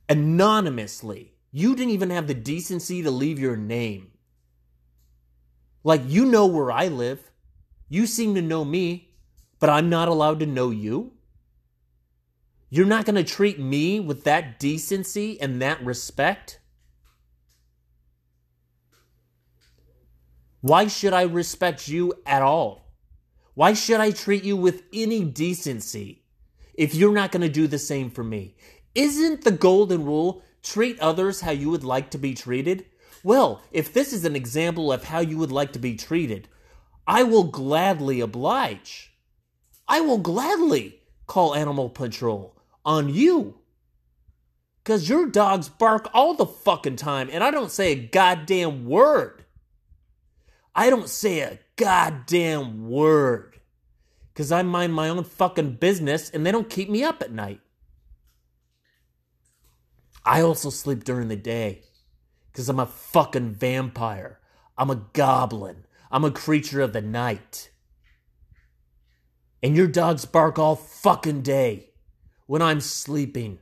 anonymously. 0.10 1.36
You 1.52 1.76
didn't 1.76 1.92
even 1.92 2.10
have 2.10 2.28
the 2.28 2.34
decency 2.34 3.04
to 3.04 3.12
leave 3.12 3.40
your 3.40 3.58
name. 3.58 4.12
Like, 5.84 6.02
you 6.06 6.26
know 6.26 6.46
where 6.48 6.72
I 6.72 6.88
live. 6.88 7.32
You 7.90 8.08
seem 8.08 8.36
to 8.36 8.42
know 8.42 8.64
me, 8.64 9.14
but 9.60 9.70
I'm 9.70 9.90
not 9.90 10.08
allowed 10.08 10.40
to 10.40 10.46
know 10.46 10.70
you. 10.70 11.14
You're 12.74 12.86
not 12.86 13.04
going 13.04 13.16
to 13.16 13.24
treat 13.26 13.60
me 13.60 14.00
with 14.00 14.24
that 14.24 14.58
decency 14.58 15.40
and 15.42 15.62
that 15.62 15.84
respect? 15.84 16.62
Why 20.62 20.88
should 20.88 21.12
I 21.12 21.24
respect 21.24 21.90
you 21.90 22.14
at 22.26 22.42
all? 22.42 22.96
Why 23.56 23.74
should 23.74 24.00
I 24.00 24.12
treat 24.12 24.46
you 24.46 24.56
with 24.56 24.84
any 24.94 25.26
decency 25.26 26.24
if 26.74 26.96
you're 26.96 27.12
not 27.12 27.34
going 27.34 27.42
to 27.42 27.50
do 27.50 27.68
the 27.68 27.78
same 27.78 28.10
for 28.10 28.24
me? 28.24 28.56
Isn't 28.96 29.44
the 29.44 29.52
golden 29.52 30.06
rule 30.06 30.42
treat 30.64 30.98
others 31.02 31.42
how 31.42 31.52
you 31.52 31.70
would 31.70 31.84
like 31.84 32.10
to 32.12 32.18
be 32.18 32.34
treated? 32.34 32.86
Well, 33.22 33.62
if 33.74 33.92
this 33.92 34.14
is 34.14 34.24
an 34.24 34.38
example 34.38 34.94
of 34.94 35.04
how 35.04 35.20
you 35.20 35.38
would 35.40 35.52
like 35.52 35.74
to 35.74 35.80
be 35.80 35.98
treated, 35.98 36.48
I 37.06 37.24
will 37.24 37.44
gladly 37.44 38.22
oblige. 38.22 39.12
I 39.90 40.00
will 40.00 40.20
gladly 40.20 41.02
call 41.28 41.54
animal 41.54 41.90
control 41.90 42.61
on 42.86 43.10
you. 43.10 43.60
Because 44.84 45.08
your 45.08 45.28
dogs 45.28 45.70
bark 45.70 46.10
all 46.14 46.34
the 46.34 46.46
fucking 46.46 46.96
time, 46.96 47.30
and 47.32 47.44
I 47.44 47.52
don't 47.52 47.72
say 47.72 47.92
a 47.92 47.96
goddamn 47.96 48.86
word. 48.86 49.46
I 50.74 50.90
don't 50.90 51.10
say 51.10 51.42
a 51.42 51.60
goddamn 51.76 52.90
word. 52.90 53.60
Because 54.34 54.52
I 54.52 54.64
mind 54.64 54.94
my 54.94 55.10
own 55.10 55.24
fucking 55.24 55.76
business, 55.76 56.30
and 56.32 56.46
they 56.46 56.52
don't 56.52 56.70
keep 56.70 56.90
me 56.90 57.04
up 57.04 57.22
at 57.22 57.32
night. 57.32 57.62
I 60.26 60.42
also 60.42 60.70
sleep 60.70 61.04
during 61.04 61.28
the 61.28 61.36
day. 61.36 61.84
Because 62.52 62.68
I'm 62.68 62.80
a 62.80 62.86
fucking 62.86 63.52
vampire. 63.52 64.40
I'm 64.78 64.90
a 64.90 65.04
goblin. 65.14 65.86
I'm 66.12 66.26
a 66.26 66.32
creature 66.32 66.82
of 66.82 66.92
the 66.92 67.02
night. 67.02 67.70
And 69.62 69.78
your 69.78 69.88
dogs 69.88 70.26
bark 70.26 70.58
all 70.58 70.76
fucking 70.76 71.44
day 71.44 71.91
when 72.52 72.62
I'm 72.62 72.82
sleeping, 72.82 73.60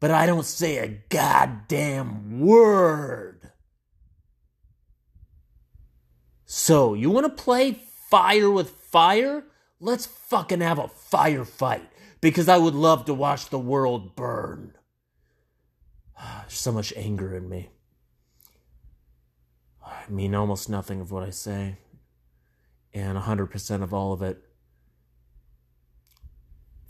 but 0.00 0.10
I 0.10 0.26
don't 0.26 0.44
say 0.44 0.78
a 0.78 0.88
goddamn 0.88 2.40
word. 2.40 3.52
So, 6.44 6.94
you 6.94 7.08
want 7.08 7.24
to 7.24 7.40
play 7.40 7.78
fire 8.10 8.50
with 8.50 8.70
fire? 8.70 9.44
Let's 9.78 10.06
fucking 10.06 10.60
have 10.60 10.80
a 10.80 10.90
firefight 11.12 11.86
because 12.20 12.48
I 12.48 12.58
would 12.58 12.74
love 12.74 13.04
to 13.04 13.14
watch 13.14 13.48
the 13.48 13.60
world 13.60 14.16
burn. 14.16 14.74
There's 16.40 16.58
so 16.58 16.72
much 16.72 16.92
anger 16.96 17.36
in 17.36 17.48
me. 17.48 17.70
I 19.86 20.02
mean 20.08 20.34
almost 20.34 20.68
nothing 20.68 21.00
of 21.00 21.12
what 21.12 21.22
I 21.22 21.30
say, 21.30 21.76
and 22.92 23.16
100% 23.16 23.82
of 23.84 23.94
all 23.94 24.12
of 24.12 24.20
it 24.20 24.42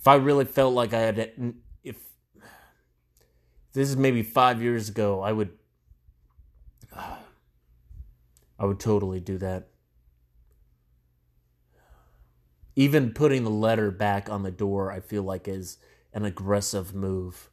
if 0.02 0.08
I 0.08 0.16
really 0.16 0.44
felt 0.44 0.74
like 0.74 0.92
I 0.92 0.98
had, 0.98 1.54
if 1.84 1.94
this 3.72 3.88
is 3.88 3.96
maybe 3.96 4.24
five 4.24 4.60
years 4.60 4.88
ago, 4.88 5.20
I 5.22 5.30
would, 5.30 5.50
I 6.96 8.64
would 8.64 8.80
totally 8.80 9.20
do 9.20 9.38
that. 9.38 9.68
Even 12.74 13.12
putting 13.12 13.44
the 13.44 13.50
letter 13.50 13.92
back 13.92 14.28
on 14.28 14.42
the 14.42 14.50
door, 14.50 14.90
I 14.90 14.98
feel 14.98 15.22
like 15.22 15.46
is 15.46 15.78
an 16.12 16.24
aggressive 16.24 16.92
move. 16.92 17.48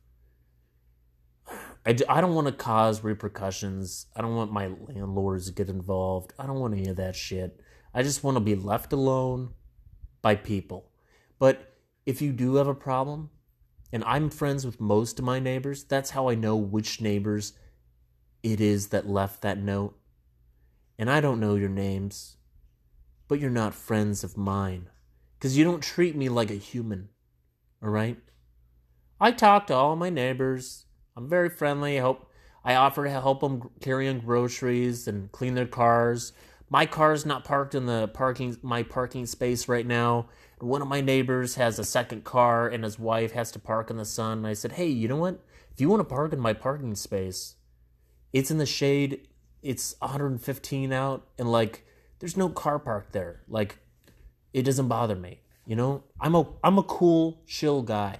I, 1.85 1.95
I 2.09 2.19
don't 2.19 2.33
want 2.33 2.47
to 2.47 2.53
cause 2.53 3.03
repercussions. 3.03 4.07
I 4.15 4.21
don't 4.21 4.35
want 4.35 4.51
my 4.51 4.71
landlords 4.87 5.45
to 5.45 5.51
get 5.51 5.69
involved. 5.69 6.33
I 6.39 6.47
don't 6.47 6.59
want 6.59 6.73
any 6.73 6.89
of 6.89 6.95
that 6.95 7.15
shit. 7.15 7.61
I 7.93 8.01
just 8.01 8.23
want 8.23 8.37
to 8.37 8.41
be 8.41 8.55
left 8.55 8.91
alone 8.91 9.53
by 10.23 10.33
people. 10.33 10.89
But 11.37 11.68
if 12.09 12.23
you 12.23 12.31
do 12.31 12.55
have 12.55 12.67
a 12.67 12.73
problem, 12.73 13.29
and 13.93 14.03
I'm 14.03 14.31
friends 14.31 14.65
with 14.65 14.81
most 14.81 15.19
of 15.19 15.25
my 15.25 15.39
neighbors, 15.39 15.83
that's 15.83 16.09
how 16.09 16.27
I 16.27 16.33
know 16.33 16.55
which 16.55 17.01
neighbors 17.01 17.53
it 18.41 18.59
is 18.59 18.87
that 18.87 19.07
left 19.07 19.43
that 19.43 19.59
note. 19.59 19.95
And 20.97 21.07
I 21.07 21.21
don't 21.21 21.39
know 21.39 21.53
your 21.53 21.69
names, 21.69 22.37
but 23.27 23.39
you're 23.39 23.51
not 23.51 23.75
friends 23.75 24.23
of 24.23 24.37
mine 24.37 24.89
because 25.37 25.55
you 25.55 25.63
don't 25.63 25.83
treat 25.83 26.15
me 26.15 26.29
like 26.29 26.49
a 26.49 26.55
human, 26.55 27.09
all 27.83 27.89
right? 27.89 28.17
I 29.21 29.31
talk 29.31 29.67
to 29.67 29.75
all 29.75 29.95
my 29.95 30.09
neighbors. 30.09 30.85
I'm 31.15 31.29
very 31.29 31.49
friendly. 31.49 31.99
I 31.99 32.01
hope 32.01 32.27
I 32.65 32.73
offer 32.73 33.03
to 33.03 33.11
help 33.11 33.41
them 33.41 33.69
carry 33.81 34.07
on 34.07 34.21
groceries 34.21 35.07
and 35.07 35.31
clean 35.31 35.53
their 35.53 35.67
cars. 35.67 36.33
My 36.71 36.87
car's 36.87 37.23
not 37.23 37.43
parked 37.43 37.75
in 37.75 37.85
the 37.85 38.07
parking 38.07 38.57
my 38.63 38.81
parking 38.81 39.27
space 39.27 39.67
right 39.67 39.85
now 39.85 40.27
one 40.61 40.81
of 40.81 40.87
my 40.87 41.01
neighbors 41.01 41.55
has 41.55 41.79
a 41.79 41.83
second 41.83 42.23
car 42.23 42.67
and 42.67 42.83
his 42.83 42.99
wife 42.99 43.31
has 43.31 43.51
to 43.51 43.59
park 43.59 43.89
in 43.89 43.97
the 43.97 44.05
sun. 44.05 44.39
And 44.39 44.47
I 44.47 44.53
said, 44.53 44.73
hey, 44.73 44.87
you 44.87 45.07
know 45.07 45.15
what? 45.15 45.39
If 45.71 45.81
you 45.81 45.89
want 45.89 46.01
to 46.01 46.15
park 46.15 46.33
in 46.33 46.39
my 46.39 46.53
parking 46.53 46.95
space, 46.95 47.55
it's 48.33 48.51
in 48.51 48.57
the 48.57 48.65
shade. 48.65 49.27
It's 49.61 49.95
115 49.99 50.93
out, 50.93 51.27
and 51.37 51.51
like, 51.51 51.85
there's 52.19 52.37
no 52.37 52.49
car 52.49 52.79
parked 52.79 53.11
there. 53.11 53.41
Like, 53.47 53.79
it 54.53 54.63
doesn't 54.63 54.87
bother 54.87 55.15
me. 55.15 55.41
You 55.65 55.75
know, 55.75 56.03
I'm 56.19 56.35
a 56.35 56.47
I'm 56.63 56.77
a 56.77 56.83
cool, 56.83 57.41
chill 57.45 57.81
guy. 57.81 58.19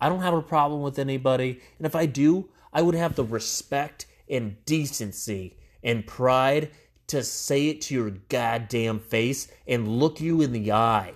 I 0.00 0.08
don't 0.08 0.22
have 0.22 0.34
a 0.34 0.42
problem 0.42 0.82
with 0.82 0.98
anybody, 0.98 1.60
and 1.78 1.86
if 1.86 1.94
I 1.94 2.06
do, 2.06 2.50
I 2.72 2.82
would 2.82 2.94
have 2.94 3.16
the 3.16 3.24
respect 3.24 4.06
and 4.28 4.64
decency 4.64 5.58
and 5.82 6.06
pride 6.06 6.70
to 7.08 7.22
say 7.22 7.68
it 7.68 7.82
to 7.82 7.94
your 7.94 8.10
goddamn 8.10 9.00
face 9.00 9.48
and 9.66 9.86
look 9.86 10.20
you 10.20 10.40
in 10.40 10.52
the 10.52 10.72
eye 10.72 11.12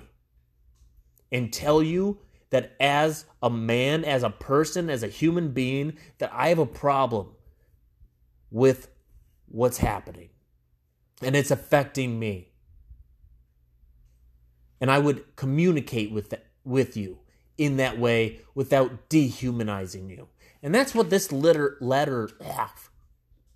and 1.32 1.52
tell 1.52 1.82
you 1.82 2.18
that 2.50 2.74
as 2.80 3.26
a 3.42 3.50
man, 3.50 4.04
as 4.04 4.22
a 4.22 4.30
person, 4.30 4.88
as 4.88 5.02
a 5.02 5.08
human 5.08 5.50
being, 5.50 5.96
that 6.18 6.32
I 6.32 6.48
have 6.48 6.58
a 6.58 6.66
problem 6.66 7.34
with 8.50 8.88
what's 9.46 9.78
happening. 9.78 10.30
And 11.22 11.34
it's 11.34 11.50
affecting 11.50 12.18
me. 12.18 12.52
And 14.80 14.90
I 14.90 14.98
would 14.98 15.36
communicate 15.36 16.12
with 16.12 16.34
with 16.64 16.96
you 16.96 17.18
in 17.56 17.78
that 17.78 17.98
way 17.98 18.40
without 18.54 19.08
dehumanizing 19.08 20.10
you. 20.10 20.28
And 20.62 20.74
that's 20.74 20.94
what 20.94 21.10
this 21.10 21.32
letter 21.32 21.78
letter 21.80 22.28
ah, 22.44 22.74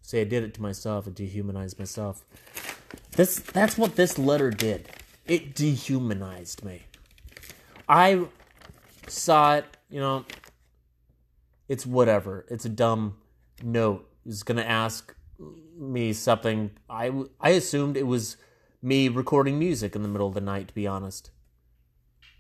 say 0.00 0.22
I 0.22 0.24
did 0.24 0.42
it 0.42 0.54
to 0.54 0.62
myself 0.62 1.06
and 1.06 1.14
dehumanized 1.14 1.78
myself. 1.78 2.24
This 3.12 3.38
that's 3.38 3.76
what 3.76 3.96
this 3.96 4.18
letter 4.18 4.50
did. 4.50 4.88
It 5.26 5.54
dehumanized 5.54 6.64
me. 6.64 6.85
I 7.90 8.26
saw 9.09 9.57
it, 9.57 9.64
you 9.88 9.98
know, 9.98 10.24
it's 11.68 11.85
whatever. 11.85 12.46
It's 12.48 12.64
a 12.64 12.68
dumb 12.68 13.16
note. 13.64 14.09
It's 14.24 14.44
going 14.44 14.59
to 14.59 14.68
ask 14.68 15.12
me 15.76 16.12
something. 16.12 16.70
I, 16.88 17.11
I 17.40 17.50
assumed 17.50 17.96
it 17.96 18.07
was 18.07 18.37
me 18.81 19.09
recording 19.09 19.59
music 19.59 19.96
in 19.96 20.03
the 20.03 20.09
middle 20.09 20.29
of 20.29 20.35
the 20.35 20.40
night, 20.40 20.68
to 20.68 20.74
be 20.74 20.87
honest. 20.87 21.33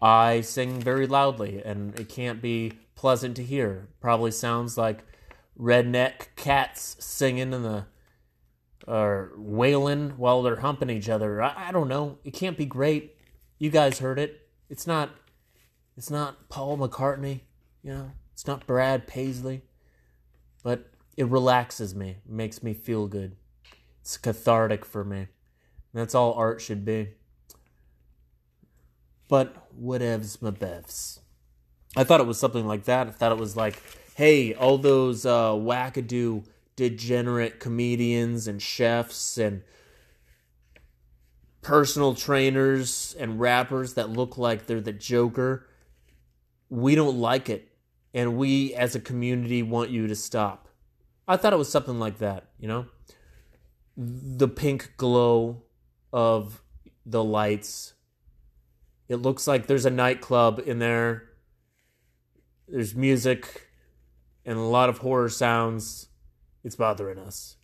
I 0.00 0.40
sing 0.42 0.80
very 0.80 1.08
loudly, 1.08 1.60
and 1.64 1.98
it 1.98 2.08
can't 2.08 2.40
be 2.40 2.74
pleasant 2.94 3.34
to 3.34 3.42
hear. 3.42 3.88
Probably 4.00 4.30
sounds 4.30 4.78
like 4.78 5.04
redneck 5.58 6.28
cats 6.36 6.96
singing 7.00 7.52
in 7.52 7.64
the 7.64 7.86
or 8.86 9.32
wailing 9.36 10.10
while 10.10 10.42
they're 10.42 10.60
humping 10.60 10.90
each 10.90 11.08
other. 11.08 11.42
I, 11.42 11.68
I 11.68 11.72
don't 11.72 11.88
know. 11.88 12.18
It 12.22 12.34
can't 12.34 12.56
be 12.56 12.66
great. 12.66 13.16
You 13.58 13.70
guys 13.70 13.98
heard 13.98 14.20
it. 14.20 14.48
It's 14.68 14.86
not 14.86 15.10
it's 16.00 16.10
not 16.10 16.48
Paul 16.48 16.78
McCartney, 16.78 17.40
you 17.82 17.92
know, 17.92 18.12
it's 18.32 18.46
not 18.46 18.66
Brad 18.66 19.06
Paisley, 19.06 19.60
but 20.62 20.88
it 21.14 21.26
relaxes 21.28 21.94
me, 21.94 22.16
makes 22.26 22.62
me 22.62 22.72
feel 22.72 23.06
good. 23.06 23.36
It's 24.00 24.16
cathartic 24.16 24.86
for 24.86 25.04
me. 25.04 25.26
That's 25.92 26.14
all 26.14 26.32
art 26.32 26.62
should 26.62 26.86
be. 26.86 27.10
But 29.28 29.54
whatevs 29.78 30.40
my 30.40 30.52
bevs. 30.52 31.18
I 31.94 32.04
thought 32.04 32.20
it 32.20 32.26
was 32.26 32.38
something 32.38 32.66
like 32.66 32.84
that. 32.84 33.06
I 33.06 33.10
thought 33.10 33.32
it 33.32 33.38
was 33.38 33.54
like, 33.54 33.82
hey, 34.14 34.54
all 34.54 34.78
those 34.78 35.26
uh, 35.26 35.50
wackadoo 35.50 36.46
degenerate 36.76 37.60
comedians 37.60 38.48
and 38.48 38.62
chefs 38.62 39.36
and 39.36 39.64
personal 41.60 42.14
trainers 42.14 43.14
and 43.20 43.38
rappers 43.38 43.92
that 43.92 44.08
look 44.08 44.38
like 44.38 44.64
they're 44.64 44.80
the 44.80 44.94
Joker 44.94 45.66
we 46.70 46.94
don't 46.94 47.18
like 47.18 47.50
it 47.50 47.68
and 48.14 48.36
we 48.36 48.72
as 48.74 48.94
a 48.94 49.00
community 49.00 49.62
want 49.62 49.90
you 49.90 50.06
to 50.06 50.16
stop. 50.16 50.68
I 51.28 51.36
thought 51.36 51.52
it 51.52 51.58
was 51.58 51.70
something 51.70 51.98
like 51.98 52.18
that, 52.18 52.48
you 52.58 52.66
know? 52.66 52.86
The 53.96 54.48
pink 54.48 54.92
glow 54.96 55.64
of 56.12 56.62
the 57.04 57.22
lights. 57.22 57.94
It 59.08 59.16
looks 59.16 59.46
like 59.46 59.66
there's 59.66 59.84
a 59.84 59.90
nightclub 59.90 60.62
in 60.64 60.78
there. 60.78 61.28
There's 62.68 62.94
music 62.94 63.68
and 64.44 64.58
a 64.58 64.62
lot 64.62 64.88
of 64.88 64.98
horror 64.98 65.28
sounds. 65.28 66.08
It's 66.64 66.76
bothering 66.76 67.18
us. 67.18 67.56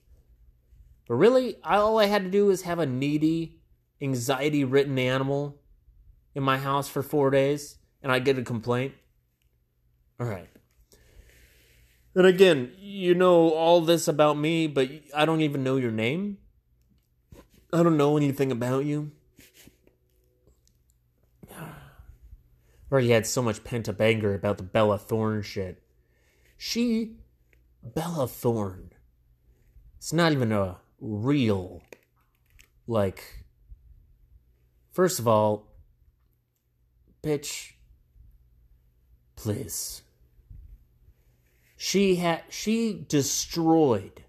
But 1.09 1.15
really, 1.15 1.57
all 1.63 1.99
I 1.99 2.07
had 2.07 2.25
to 2.25 2.31
do 2.31 2.47
was 2.47 2.63
have 2.63 2.79
a 2.79 2.87
needy, 2.87 3.61
anxiety 4.03 4.65
ridden 4.65 4.99
animal 4.99 5.61
in 6.35 6.43
my 6.43 6.59
house 6.59 6.89
for 6.89 7.03
four 7.03 7.31
days, 7.31 7.77
and 8.07 8.13
I 8.13 8.21
get 8.21 8.39
a 8.39 8.43
complaint. 8.43 8.95
All 10.21 10.29
right. 10.29 10.49
And 12.15 12.25
again, 12.25 12.71
you 12.79 13.17
know 13.17 13.51
all 13.51 13.81
this 13.81 14.07
about 14.07 14.39
me, 14.39 14.69
but 14.69 14.89
I 15.13 15.25
don't 15.25 15.41
even 15.41 15.65
know 15.65 15.75
your 15.75 15.91
name. 15.91 16.39
I 17.73 17.83
don't 17.83 17.97
know 17.97 18.17
anything 18.17 18.53
about 18.53 18.85
you. 18.85 19.11
Already 22.93 23.11
had 23.11 23.27
so 23.27 23.43
much 23.43 23.65
pent 23.65 23.89
up 23.89 24.01
anger 24.01 24.35
about 24.35 24.59
the 24.59 24.63
Bella 24.63 24.99
Thorne 24.99 25.43
shit. 25.43 25.83
She, 26.57 27.17
Bella 27.83 28.29
Thorne, 28.29 28.93
it's 29.97 30.13
not 30.13 30.31
even 30.31 30.53
a 30.53 30.77
real, 31.01 31.83
like, 32.87 33.45
first 34.93 35.19
of 35.19 35.27
all, 35.27 35.73
bitch, 37.21 37.73
please. 39.37 40.03
She 41.77 42.17
had, 42.17 42.43
she 42.49 43.05
destroyed, 43.07 44.25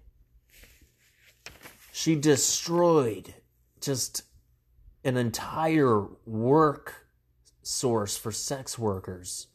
she 1.92 2.14
destroyed 2.14 3.34
just 3.80 4.22
an 5.04 5.16
entire 5.16 6.04
work 6.26 7.06
source 7.62 8.16
for 8.16 8.30
sex 8.30 8.78
workers. 8.78 9.48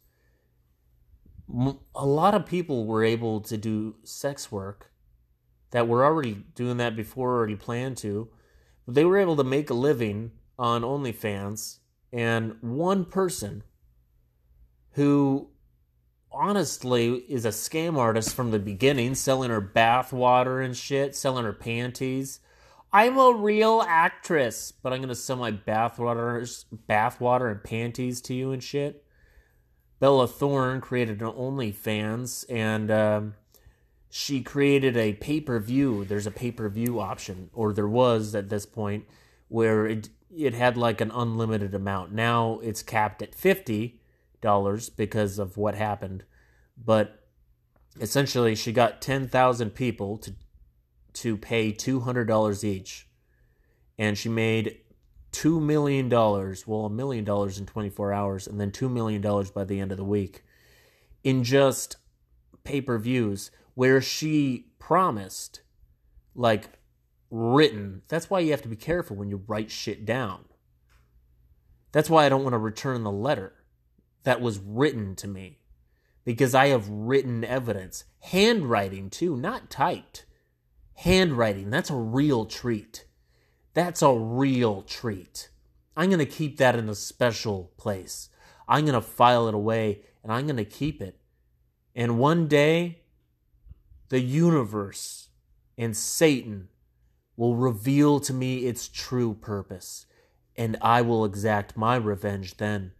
A 1.96 2.06
lot 2.06 2.34
of 2.34 2.46
people 2.46 2.86
were 2.86 3.04
able 3.04 3.40
to 3.42 3.58
do 3.58 3.96
sex 4.04 4.52
work 4.52 4.92
that 5.72 5.88
were 5.88 6.04
already 6.04 6.46
doing 6.56 6.78
that 6.78 6.96
before, 6.96 7.36
already 7.36 7.56
planned 7.56 7.98
to. 7.98 8.30
They 8.88 9.06
were 9.06 9.18
able 9.18 9.36
to 9.36 9.44
make 9.44 9.70
a 9.70 9.76
living 9.76 10.32
on 10.58 10.82
OnlyFans, 10.82 11.80
and 12.12 12.56
one 12.62 13.06
person 13.06 13.64
who 14.94 15.50
honestly 16.32 17.16
is 17.30 17.46
a 17.46 17.50
scam 17.50 17.98
artist 17.98 18.36
from 18.36 18.52
the 18.52 18.60
beginning, 18.60 19.16
selling 19.16 19.52
her 19.52 19.62
bath 19.62 20.12
water 20.12 20.60
and 20.62 20.76
shit, 20.76 21.16
selling 21.16 21.46
her 21.46 21.54
panties. 21.54 22.40
I'm 22.92 23.18
a 23.18 23.34
real 23.34 23.84
actress, 23.88 24.72
but 24.72 24.94
I'm 24.94 25.02
gonna 25.02 25.16
sell 25.16 25.38
my 25.38 25.52
bathwater, 25.52 26.66
bathwater 26.88 27.52
and 27.52 27.64
panties 27.64 28.22
to 28.22 28.34
you 28.34 28.52
and 28.52 28.64
shit. 28.64 29.04
Bella 30.00 30.28
Thorne 30.28 30.82
created 30.82 31.22
an 31.22 31.32
OnlyFans, 31.32 32.46
and 32.50 32.92
um, 32.92 33.36
she 34.10 34.42
created 34.42 34.98
a 34.98 35.14
pay 35.14 35.40
per 35.40 35.60
view. 35.60 36.06
There's 36.06 36.28
a 36.28 36.32
pay 36.32 36.52
per 36.52 36.70
view 36.70 37.00
option, 37.00 37.50
or 37.54 37.74
there 37.74 37.88
was 37.88 38.36
at 38.36 38.50
this 38.50 38.66
point, 38.66 39.06
where 39.48 39.88
it 39.88 40.10
it 40.36 40.54
had 40.54 40.78
like 40.78 41.00
an 41.00 41.12
unlimited 41.12 41.74
amount. 41.74 42.12
Now 42.12 42.60
it's 42.62 42.84
capped 42.84 43.22
at 43.22 43.34
fifty 43.34 44.02
dollars 44.44 44.90
because 44.90 45.40
of 45.40 45.58
what 45.58 45.74
happened, 45.74 46.24
but 46.78 47.24
essentially 48.00 48.54
she 48.54 48.72
got 48.72 49.02
ten 49.02 49.28
thousand 49.28 49.72
people 49.72 50.18
to 50.18 50.36
to 51.14 51.38
pay 51.38 51.72
two 51.72 52.02
hundred 52.02 52.26
dollars 52.26 52.64
each, 52.64 53.08
and 53.98 54.18
she 54.18 54.30
made 54.30 54.78
two 55.32 55.60
million 55.60 56.10
dollars. 56.10 56.68
Well, 56.68 56.86
a 56.86 56.90
million 56.90 57.24
dollars 57.24 57.58
in 57.58 57.66
twenty 57.66 57.90
four 57.90 58.14
hours, 58.14 58.46
and 58.48 58.60
then 58.60 58.72
two 58.72 58.90
million 58.90 59.22
dollars 59.22 59.50
by 59.50 59.64
the 59.64 59.80
end 59.80 59.92
of 59.92 59.98
the 59.98 60.04
week, 60.04 60.44
in 61.24 61.44
just 61.44 61.98
pay 62.64 62.82
per 62.82 62.98
views 62.98 63.50
where 63.74 64.02
she 64.02 64.68
promised, 64.80 65.62
like 66.36 66.70
written. 67.32 68.04
That's 68.08 68.30
why 68.30 68.40
you 68.42 68.52
have 68.52 68.62
to 68.62 68.68
be 68.68 68.76
careful 68.76 69.18
when 69.18 69.30
you 69.30 69.44
write 69.48 69.72
shit 69.72 70.06
down. 70.06 70.46
That's 71.92 72.10
why 72.10 72.26
I 72.26 72.30
don't 72.30 72.44
want 72.44 72.54
to 72.54 72.60
return 72.60 73.04
the 73.04 73.12
letter 73.12 73.54
that 74.24 74.42
was 74.42 74.60
written 74.60 75.16
to 75.18 75.28
me 75.28 75.60
because 76.26 76.56
I 76.56 76.68
have 76.68 76.88
written 76.90 77.44
evidence, 77.44 78.06
handwriting 78.20 79.10
too, 79.10 79.36
not 79.36 79.70
typed. 79.70 80.26
Handwriting, 80.96 81.70
that's 81.70 81.90
a 81.90 81.96
real 81.96 82.46
treat. 82.46 83.06
That's 83.74 84.02
a 84.02 84.14
real 84.14 84.84
treat. 84.84 85.50
I'm 85.98 86.10
going 86.10 86.20
to 86.20 86.26
keep 86.26 86.58
that 86.58 86.76
in 86.76 86.90
a 86.90 86.96
special 86.96 87.72
place. 87.78 88.30
I'm 88.68 88.86
going 88.86 88.94
to 88.94 89.02
file 89.02 89.48
it 89.48 89.54
away 89.54 90.02
and 90.24 90.32
I'm 90.32 90.46
going 90.46 90.58
to 90.58 90.66
keep 90.66 91.02
it. 91.02 91.20
And 91.96 92.18
one 92.18 92.48
day, 92.48 93.02
the 94.10 94.20
universe 94.20 95.30
and 95.78 95.96
Satan 95.96 96.70
will 97.36 97.56
reveal 97.56 98.20
to 98.22 98.34
me 98.34 98.66
its 98.66 98.88
true 98.88 99.34
purpose, 99.34 100.06
and 100.56 100.78
I 100.82 101.02
will 101.02 101.26
exact 101.26 101.76
my 101.76 101.96
revenge 101.96 102.58
then. 102.58 102.92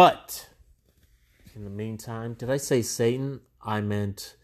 But, 0.00 0.48
in 1.54 1.64
the 1.64 1.68
meantime, 1.68 2.32
did 2.32 2.48
I 2.48 2.56
say 2.56 2.80
Satan? 2.80 3.40
I 3.62 3.82
meant 3.82 4.34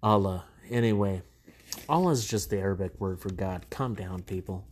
Allah. 0.00 0.44
Anyway, 0.70 1.22
Allah 1.88 2.12
is 2.12 2.24
just 2.24 2.50
the 2.50 2.58
Arabic 2.58 2.92
word 3.00 3.18
for 3.18 3.32
God. 3.32 3.66
Calm 3.68 3.96
down, 3.96 4.22
people. 4.22 4.64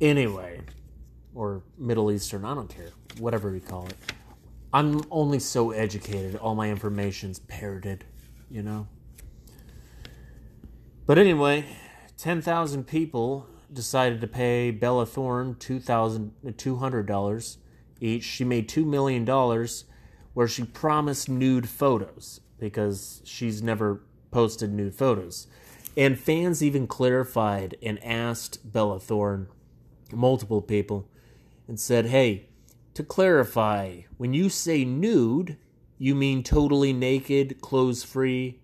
Anyway, 0.00 0.60
or 1.34 1.64
Middle 1.76 2.12
Eastern, 2.12 2.44
I 2.44 2.54
don't 2.54 2.68
care. 2.68 2.90
Whatever 3.18 3.52
you 3.52 3.60
call 3.60 3.88
it. 3.88 3.96
I'm 4.72 5.02
only 5.10 5.40
so 5.40 5.72
educated. 5.72 6.36
All 6.36 6.54
my 6.54 6.70
information's 6.70 7.40
parroted, 7.40 8.04
you 8.48 8.62
know? 8.62 8.86
But 11.06 11.18
anyway, 11.18 11.64
10,000 12.18 12.86
people 12.86 13.48
decided 13.72 14.20
to 14.20 14.28
pay 14.28 14.70
Bella 14.70 15.06
Thorne 15.06 15.56
$200 15.56 17.56
each. 18.00 18.24
She 18.24 18.44
made 18.44 18.68
$2 18.68 18.84
million 18.84 19.26
where 20.34 20.48
she 20.48 20.64
promised 20.64 21.28
nude 21.28 21.68
photos 21.68 22.40
because 22.58 23.22
she's 23.24 23.62
never 23.62 24.02
posted 24.30 24.72
nude 24.72 24.94
photos. 24.94 25.46
And 25.96 26.18
fans 26.18 26.62
even 26.62 26.86
clarified 26.86 27.76
and 27.82 28.02
asked 28.04 28.72
Bella 28.72 29.00
Thorne, 29.00 29.48
multiple 30.12 30.62
people, 30.62 31.08
and 31.66 31.78
said, 31.78 32.06
hey, 32.06 32.48
to 32.94 33.02
clarify, 33.02 34.02
when 34.16 34.32
you 34.32 34.48
say 34.48 34.84
nude, 34.84 35.56
you 35.98 36.14
mean 36.14 36.42
totally 36.42 36.92
naked, 36.92 37.60
clothes 37.60 38.04
free, 38.04 38.60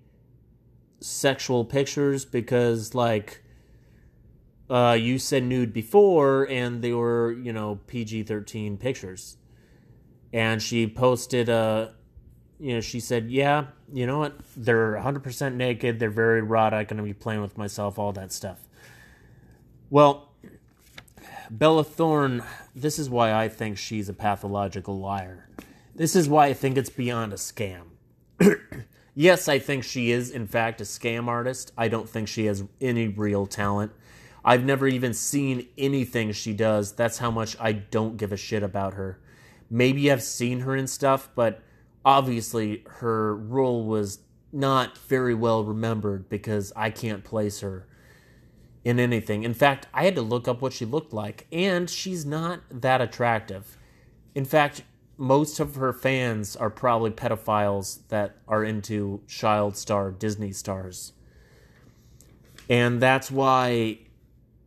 sexual 1.00 1.64
pictures? 1.64 2.24
Because, 2.24 2.94
like, 2.94 3.43
uh, 4.70 4.96
you 4.98 5.18
said 5.18 5.42
nude 5.42 5.72
before 5.72 6.48
and 6.48 6.82
they 6.82 6.92
were, 6.92 7.32
you 7.32 7.52
know, 7.52 7.80
PG 7.86 8.24
13 8.24 8.76
pictures. 8.76 9.36
And 10.32 10.62
she 10.62 10.86
posted, 10.86 11.48
uh, 11.48 11.88
you 12.58 12.74
know, 12.74 12.80
she 12.80 12.98
said, 12.98 13.30
yeah, 13.30 13.66
you 13.92 14.06
know 14.06 14.18
what? 14.18 14.36
They're 14.56 14.94
100% 14.94 15.54
naked. 15.54 15.98
They're 15.98 16.10
very 16.10 16.40
erotic. 16.40 16.90
I'm 16.90 16.96
going 16.96 17.08
to 17.08 17.14
be 17.14 17.18
playing 17.18 17.42
with 17.42 17.56
myself, 17.58 17.98
all 17.98 18.12
that 18.12 18.32
stuff. 18.32 18.58
Well, 19.90 20.32
Bella 21.50 21.84
Thorne, 21.84 22.42
this 22.74 22.98
is 22.98 23.08
why 23.08 23.32
I 23.32 23.48
think 23.48 23.78
she's 23.78 24.08
a 24.08 24.14
pathological 24.14 24.98
liar. 24.98 25.48
This 25.94 26.16
is 26.16 26.28
why 26.28 26.46
I 26.46 26.54
think 26.54 26.76
it's 26.76 26.90
beyond 26.90 27.32
a 27.32 27.36
scam. 27.36 27.82
yes, 29.14 29.48
I 29.48 29.58
think 29.58 29.84
she 29.84 30.10
is, 30.10 30.30
in 30.30 30.46
fact, 30.46 30.80
a 30.80 30.84
scam 30.84 31.28
artist. 31.28 31.72
I 31.78 31.88
don't 31.88 32.08
think 32.08 32.26
she 32.26 32.46
has 32.46 32.64
any 32.80 33.06
real 33.06 33.46
talent. 33.46 33.92
I've 34.44 34.64
never 34.64 34.86
even 34.86 35.14
seen 35.14 35.68
anything 35.78 36.32
she 36.32 36.52
does. 36.52 36.92
That's 36.92 37.18
how 37.18 37.30
much 37.30 37.56
I 37.58 37.72
don't 37.72 38.16
give 38.16 38.32
a 38.32 38.36
shit 38.36 38.62
about 38.62 38.94
her. 38.94 39.18
Maybe 39.70 40.10
I've 40.10 40.22
seen 40.22 40.60
her 40.60 40.76
in 40.76 40.86
stuff, 40.86 41.30
but 41.34 41.62
obviously 42.04 42.84
her 42.86 43.34
role 43.34 43.84
was 43.84 44.18
not 44.52 44.98
very 44.98 45.34
well 45.34 45.64
remembered 45.64 46.28
because 46.28 46.72
I 46.76 46.90
can't 46.90 47.24
place 47.24 47.60
her 47.60 47.86
in 48.84 49.00
anything. 49.00 49.42
In 49.42 49.54
fact, 49.54 49.88
I 49.94 50.04
had 50.04 50.14
to 50.16 50.22
look 50.22 50.46
up 50.46 50.60
what 50.60 50.74
she 50.74 50.84
looked 50.84 51.14
like, 51.14 51.46
and 51.50 51.88
she's 51.88 52.26
not 52.26 52.60
that 52.70 53.00
attractive. 53.00 53.78
In 54.34 54.44
fact, 54.44 54.82
most 55.16 55.58
of 55.58 55.76
her 55.76 55.92
fans 55.92 56.54
are 56.54 56.70
probably 56.70 57.10
pedophiles 57.10 58.00
that 58.08 58.36
are 58.46 58.62
into 58.62 59.22
child 59.26 59.76
star 59.76 60.10
Disney 60.10 60.52
stars. 60.52 61.12
And 62.68 63.00
that's 63.00 63.30
why 63.30 63.98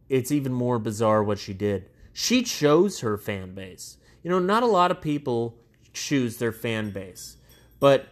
it's 0.10 0.32
even 0.32 0.54
more 0.54 0.80
bizarre 0.80 1.24
what 1.24 1.39
she 1.39 1.54
did. 1.54 1.89
She 2.13 2.43
chose 2.43 3.02
her 3.02 3.17
fan 3.17 3.54
base. 3.54 3.98
You 4.24 4.32
know, 4.32 4.39
not 4.39 4.63
a 4.63 4.67
lot 4.67 4.91
of 4.91 5.02
people 5.02 5.58
choose 5.93 6.38
their 6.38 6.52
fan 6.52 6.91
base. 6.91 7.38
But 7.80 8.08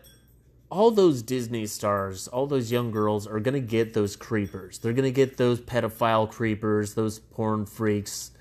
all 0.70 0.92
those 0.92 1.22
Disney 1.22 1.66
stars, 1.66 2.28
all 2.28 2.48
those 2.48 2.72
young 2.72 2.92
girls 2.92 3.26
are 3.28 3.40
going 3.40 3.54
to 3.54 3.60
get 3.60 3.94
those 3.94 4.16
creepers. 4.16 4.78
They're 4.80 4.94
going 4.94 5.04
to 5.06 5.12
get 5.12 5.38
those 5.38 5.60
pedophile 5.62 6.30
creepers, 6.30 6.94
those 6.94 7.20
porn 7.20 7.66
freaks. 7.66 8.32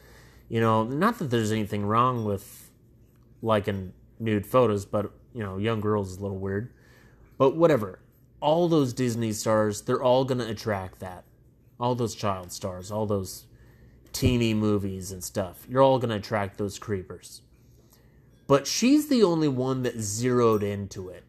You 0.48 0.60
know, 0.60 0.84
not 0.84 1.18
that 1.18 1.30
there's 1.30 1.52
anything 1.52 1.86
wrong 1.86 2.24
with 2.24 2.70
liking 3.42 3.92
nude 4.18 4.46
photos, 4.46 4.84
but, 4.84 5.12
you 5.32 5.42
know, 5.42 5.58
young 5.58 5.80
girls 5.80 6.12
is 6.12 6.18
a 6.18 6.22
little 6.22 6.38
weird. 6.38 6.72
But 7.38 7.56
whatever. 7.56 8.00
All 8.40 8.68
those 8.68 8.92
Disney 8.92 9.32
stars, 9.32 9.82
they're 9.82 10.02
all 10.02 10.24
going 10.24 10.38
to 10.38 10.48
attract 10.48 11.00
that. 11.00 11.24
All 11.78 11.94
those 11.94 12.14
child 12.14 12.52
stars, 12.52 12.90
all 12.90 13.06
those 13.06 13.46
teeny 14.12 14.54
movies 14.54 15.12
and 15.12 15.22
stuff. 15.22 15.66
You're 15.68 15.82
all 15.82 15.98
going 15.98 16.10
to 16.10 16.16
attract 16.16 16.56
those 16.56 16.78
creepers. 16.78 17.42
But 18.46 18.66
she's 18.66 19.08
the 19.08 19.22
only 19.22 19.48
one 19.48 19.82
that 19.82 20.00
zeroed 20.00 20.62
into 20.62 21.08
it 21.08 21.24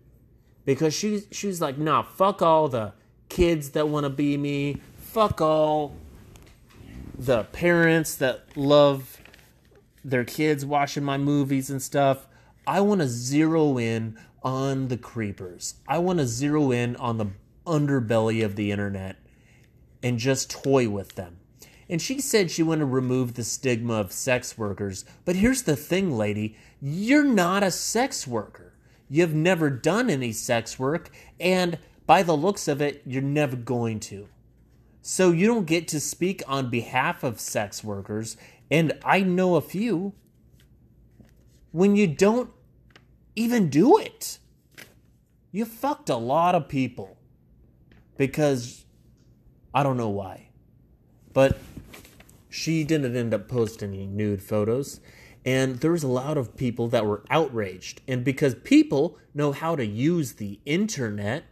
because 0.66 0.94
she 0.94 1.24
she's 1.32 1.62
like, 1.62 1.78
nah, 1.78 2.04
fuck 2.04 2.42
all 2.42 2.68
the 2.68 2.94
kids 3.30 3.72
that 3.72 3.88
want 3.88 4.04
to 4.04 4.10
be 4.10 4.38
me, 4.38 4.82
fuck 4.98 5.42
all 5.42 5.96
the 7.18 7.46
parents 7.46 8.16
that 8.16 8.46
love 8.58 9.22
their 10.04 10.26
kids 10.26 10.66
watching 10.66 11.04
my 11.04 11.18
movies 11.18 11.70
and 11.70 11.82
stuff. 11.82 12.28
I 12.68 12.82
want 12.82 13.02
to 13.02 13.08
zero 13.08 13.78
in 13.78 14.18
on 14.44 14.90
the 14.90 14.98
creepers. 14.98 15.76
I 15.88 16.00
want 16.00 16.20
to 16.20 16.28
zero 16.28 16.72
in 16.72 16.96
on 16.98 17.18
the 17.18 17.28
underbelly 17.66 18.44
of 18.44 18.56
the 18.56 18.72
internet 18.72 19.18
and 20.06 20.20
just 20.20 20.52
toy 20.52 20.88
with 20.88 21.16
them. 21.16 21.38
And 21.90 22.00
she 22.00 22.22
said 22.22 22.52
she 22.52 22.62
wanted 22.62 22.82
to 22.82 22.86
remove 22.86 23.34
the 23.34 23.44
stigma 23.44 23.96
of 23.96 24.12
sex 24.12 24.56
workers. 24.56 25.04
But 25.26 25.36
here's 25.36 25.64
the 25.64 25.76
thing, 25.76 26.16
lady 26.16 26.56
you're 26.80 27.24
not 27.26 27.64
a 27.64 27.72
sex 27.72 28.28
worker. 28.28 28.74
You've 29.10 29.34
never 29.34 29.72
done 29.72 30.12
any 30.12 30.32
sex 30.32 30.78
work, 30.78 31.10
and 31.40 31.80
by 32.06 32.22
the 32.22 32.38
looks 32.38 32.68
of 32.68 32.82
it, 32.82 33.02
you're 33.06 33.22
never 33.22 33.56
going 33.56 34.00
to. 34.02 34.28
So 35.02 35.32
you 35.32 35.48
don't 35.48 35.66
get 35.66 35.88
to 35.90 36.00
speak 36.00 36.44
on 36.48 36.70
behalf 36.70 37.24
of 37.24 37.40
sex 37.40 37.84
workers, 37.84 38.38
and 38.70 38.94
I 39.04 39.22
know 39.22 39.56
a 39.56 39.62
few, 39.62 40.14
when 41.72 41.96
you 41.96 42.06
don't 42.08 42.52
even 43.36 43.70
do 43.70 43.98
it. 43.98 44.38
You 45.52 45.66
fucked 45.66 46.10
a 46.10 46.18
lot 46.18 46.54
of 46.54 46.68
people 46.68 47.18
because 48.18 48.85
I 49.76 49.84
don't 49.84 49.98
know 49.98 50.10
why. 50.10 50.48
But 51.34 51.60
she 52.50 52.86
didn't 52.86 53.16
end 53.16 53.34
up 53.34 53.50
posting 53.50 53.94
any 53.94 54.08
nude 54.08 54.42
photos. 54.42 55.02
And 55.46 55.82
there 55.82 55.92
was 55.92 56.02
a 56.02 56.08
lot 56.08 56.38
of 56.38 56.56
people 56.56 56.88
that 56.88 57.06
were 57.06 57.24
outraged. 57.30 58.02
And 58.08 58.24
because 58.24 58.56
people 58.56 59.18
know 59.34 59.52
how 59.52 59.76
to 59.76 59.86
use 59.86 60.34
the 60.34 60.62
internet, 60.66 61.44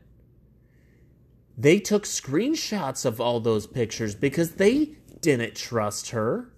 they 1.57 1.79
took 1.79 2.05
screenshots 2.05 3.05
of 3.05 3.19
all 3.19 3.41
those 3.41 3.67
pictures 3.67 4.15
because 4.15 4.51
they 4.51 4.95
didn't 5.19 5.55
trust 5.55 6.11
her. 6.11 6.49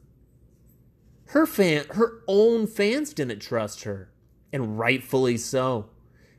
Her 1.30 1.48
fan 1.48 1.86
her 1.92 2.22
own 2.28 2.68
fans 2.68 3.12
didn't 3.12 3.40
trust 3.40 3.84
her, 3.84 4.12
and 4.54 4.78
rightfully 4.78 5.38
so, 5.38 5.90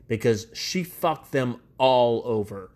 because 0.07 0.47
she 0.53 0.83
fucked 0.83 1.33
them 1.33 1.59
all 1.77 2.23
over. 2.25 2.71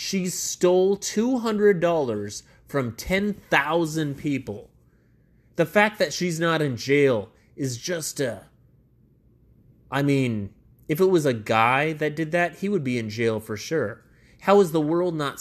She 0.00 0.28
stole 0.28 0.96
$200 0.96 2.42
from 2.68 2.92
10,000 2.92 4.14
people. 4.16 4.70
The 5.56 5.66
fact 5.66 5.98
that 5.98 6.12
she's 6.12 6.38
not 6.38 6.62
in 6.62 6.76
jail 6.76 7.30
is 7.56 7.76
just 7.76 8.20
a. 8.20 8.42
I 9.90 10.02
mean, 10.02 10.50
if 10.86 11.00
it 11.00 11.06
was 11.06 11.26
a 11.26 11.34
guy 11.34 11.94
that 11.94 12.14
did 12.14 12.30
that, 12.30 12.58
he 12.58 12.68
would 12.68 12.84
be 12.84 12.96
in 12.96 13.10
jail 13.10 13.40
for 13.40 13.56
sure. 13.56 14.04
How 14.42 14.60
is 14.60 14.70
the 14.70 14.80
world 14.80 15.16
not. 15.16 15.40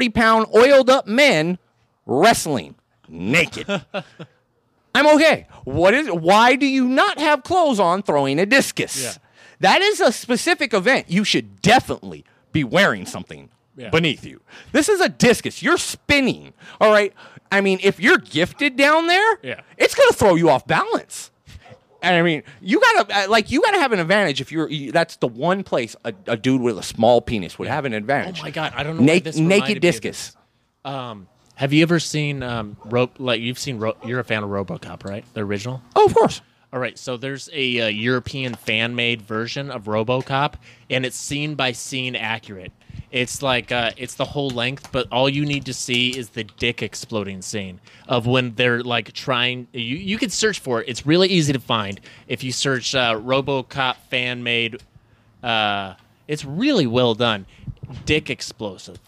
240 0.00 0.08
pound 0.10 0.46
oiled 0.54 0.90
up 0.90 1.06
men 1.06 1.58
wrestling 2.04 2.74
naked. 3.08 3.66
I'm 4.94 5.06
okay. 5.16 5.46
What 5.64 5.94
is 5.94 6.08
why 6.08 6.56
do 6.56 6.66
you 6.66 6.86
not 6.88 7.18
have 7.18 7.42
clothes 7.42 7.78
on 7.80 8.02
throwing 8.02 8.38
a 8.38 8.46
discus? 8.46 9.18
That 9.60 9.80
is 9.82 10.00
a 10.00 10.12
specific 10.12 10.74
event. 10.74 11.10
You 11.10 11.24
should 11.24 11.60
definitely 11.62 12.24
be 12.52 12.64
wearing 12.64 13.06
something 13.06 13.48
Yeah. 13.76 13.90
beneath 13.90 14.24
you. 14.24 14.40
This 14.72 14.88
is 14.88 15.00
a 15.00 15.08
discus. 15.08 15.62
You're 15.62 15.78
spinning. 15.78 16.52
All 16.80 16.90
right. 16.90 17.12
I 17.52 17.60
mean, 17.60 17.78
if 17.82 18.00
you're 18.00 18.18
gifted 18.18 18.76
down 18.76 19.06
there, 19.06 19.38
Yeah. 19.42 19.60
it's 19.78 19.94
going 19.94 20.08
to 20.10 20.14
throw 20.16 20.34
you 20.34 20.50
off 20.50 20.66
balance. 20.66 21.30
And 22.02 22.14
I 22.14 22.22
mean, 22.22 22.42
you 22.60 22.80
gotta 22.80 23.24
uh, 23.24 23.30
like 23.30 23.50
you 23.50 23.62
gotta 23.62 23.78
have 23.78 23.92
an 23.92 23.98
advantage 23.98 24.40
if 24.40 24.52
you're. 24.52 24.68
You, 24.68 24.92
that's 24.92 25.16
the 25.16 25.28
one 25.28 25.64
place 25.64 25.96
a, 26.04 26.12
a 26.26 26.36
dude 26.36 26.60
with 26.60 26.78
a 26.78 26.82
small 26.82 27.20
penis 27.20 27.58
would 27.58 27.68
have 27.68 27.84
an 27.84 27.92
advantage. 27.92 28.40
Oh 28.40 28.44
my 28.44 28.50
god, 28.50 28.72
I 28.76 28.82
don't 28.82 28.96
know. 28.96 29.02
why 29.02 29.06
Naked, 29.06 29.24
this 29.24 29.36
reminded 29.36 29.58
naked 29.60 29.68
me 29.68 29.76
of 29.76 29.80
discus. 29.80 30.36
Um, 30.84 31.28
have 31.56 31.72
you 31.72 31.82
ever 31.82 31.98
seen 31.98 32.42
um, 32.42 32.76
Ro- 32.84 33.10
like 33.18 33.40
you've 33.40 33.58
seen? 33.58 33.78
Ro- 33.78 33.96
you're 34.04 34.20
a 34.20 34.24
fan 34.24 34.42
of 34.42 34.50
RoboCop, 34.50 35.04
right? 35.04 35.24
The 35.34 35.40
original. 35.40 35.82
Oh, 35.94 36.06
of 36.06 36.14
course. 36.14 36.42
All 36.72 36.80
right, 36.80 36.98
so 36.98 37.16
there's 37.16 37.48
a 37.52 37.80
uh, 37.80 37.86
European 37.86 38.54
fan-made 38.54 39.22
version 39.22 39.70
of 39.70 39.84
RoboCop, 39.84 40.54
and 40.90 41.06
it's 41.06 41.16
scene 41.16 41.54
by 41.54 41.72
scene 41.72 42.14
accurate. 42.16 42.72
It's 43.16 43.40
like 43.40 43.72
uh, 43.72 43.92
it's 43.96 44.14
the 44.16 44.26
whole 44.26 44.50
length, 44.50 44.92
but 44.92 45.10
all 45.10 45.26
you 45.26 45.46
need 45.46 45.64
to 45.64 45.72
see 45.72 46.10
is 46.10 46.28
the 46.28 46.44
dick 46.44 46.82
exploding 46.82 47.40
scene 47.40 47.80
of 48.06 48.26
when 48.26 48.54
they're 48.56 48.82
like 48.82 49.10
trying. 49.14 49.68
You 49.72 49.96
you 49.96 50.18
can 50.18 50.28
search 50.28 50.60
for 50.60 50.82
it. 50.82 50.88
It's 50.90 51.06
really 51.06 51.28
easy 51.28 51.54
to 51.54 51.58
find 51.58 51.98
if 52.28 52.44
you 52.44 52.52
search 52.52 52.94
uh, 52.94 53.14
RoboCop 53.14 53.96
fan-made. 54.10 54.82
Uh, 55.42 55.94
it's 56.28 56.44
really 56.44 56.86
well 56.86 57.14
done, 57.14 57.46
dick 58.04 58.28
explosive, 58.28 58.98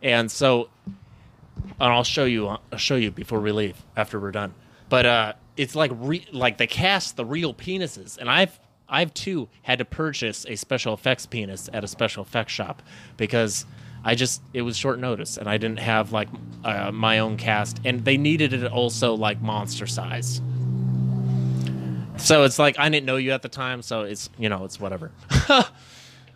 and 0.00 0.30
so 0.30 0.68
and 1.56 1.92
I'll 1.92 2.04
show 2.04 2.24
you. 2.24 2.46
I'll 2.46 2.60
show 2.76 2.94
you 2.94 3.10
before 3.10 3.40
we 3.40 3.50
leave 3.50 3.82
after 3.96 4.20
we're 4.20 4.30
done. 4.30 4.54
But 4.88 5.06
uh, 5.06 5.32
it's 5.56 5.74
like 5.74 5.90
re- 5.94 6.28
like 6.30 6.58
they 6.58 6.68
cast 6.68 7.16
the 7.16 7.24
real 7.24 7.52
penises, 7.52 8.16
and 8.16 8.30
I've 8.30 8.60
I've 8.88 9.12
too 9.14 9.48
had 9.62 9.78
to 9.78 9.84
purchase 9.84 10.46
a 10.48 10.56
special 10.56 10.94
effects 10.94 11.26
penis 11.26 11.68
at 11.72 11.84
a 11.84 11.88
special 11.88 12.22
effects 12.22 12.52
shop 12.52 12.82
because 13.16 13.66
I 14.04 14.14
just 14.14 14.40
it 14.52 14.62
was 14.62 14.76
short 14.76 14.98
notice 15.00 15.36
and 15.36 15.48
I 15.48 15.58
didn't 15.58 15.80
have 15.80 16.12
like 16.12 16.28
uh, 16.64 16.92
my 16.92 17.18
own 17.18 17.36
cast, 17.36 17.80
and 17.84 18.04
they 18.04 18.16
needed 18.16 18.52
it 18.52 18.70
also 18.70 19.14
like 19.14 19.40
monster 19.40 19.86
size. 19.86 20.40
So 22.16 22.44
it's 22.44 22.58
like 22.58 22.78
I 22.78 22.88
didn't 22.88 23.06
know 23.06 23.16
you 23.16 23.32
at 23.32 23.42
the 23.42 23.48
time, 23.48 23.82
so 23.82 24.02
it's 24.02 24.30
you 24.38 24.48
know 24.48 24.64
it's 24.64 24.80
whatever. 24.80 25.10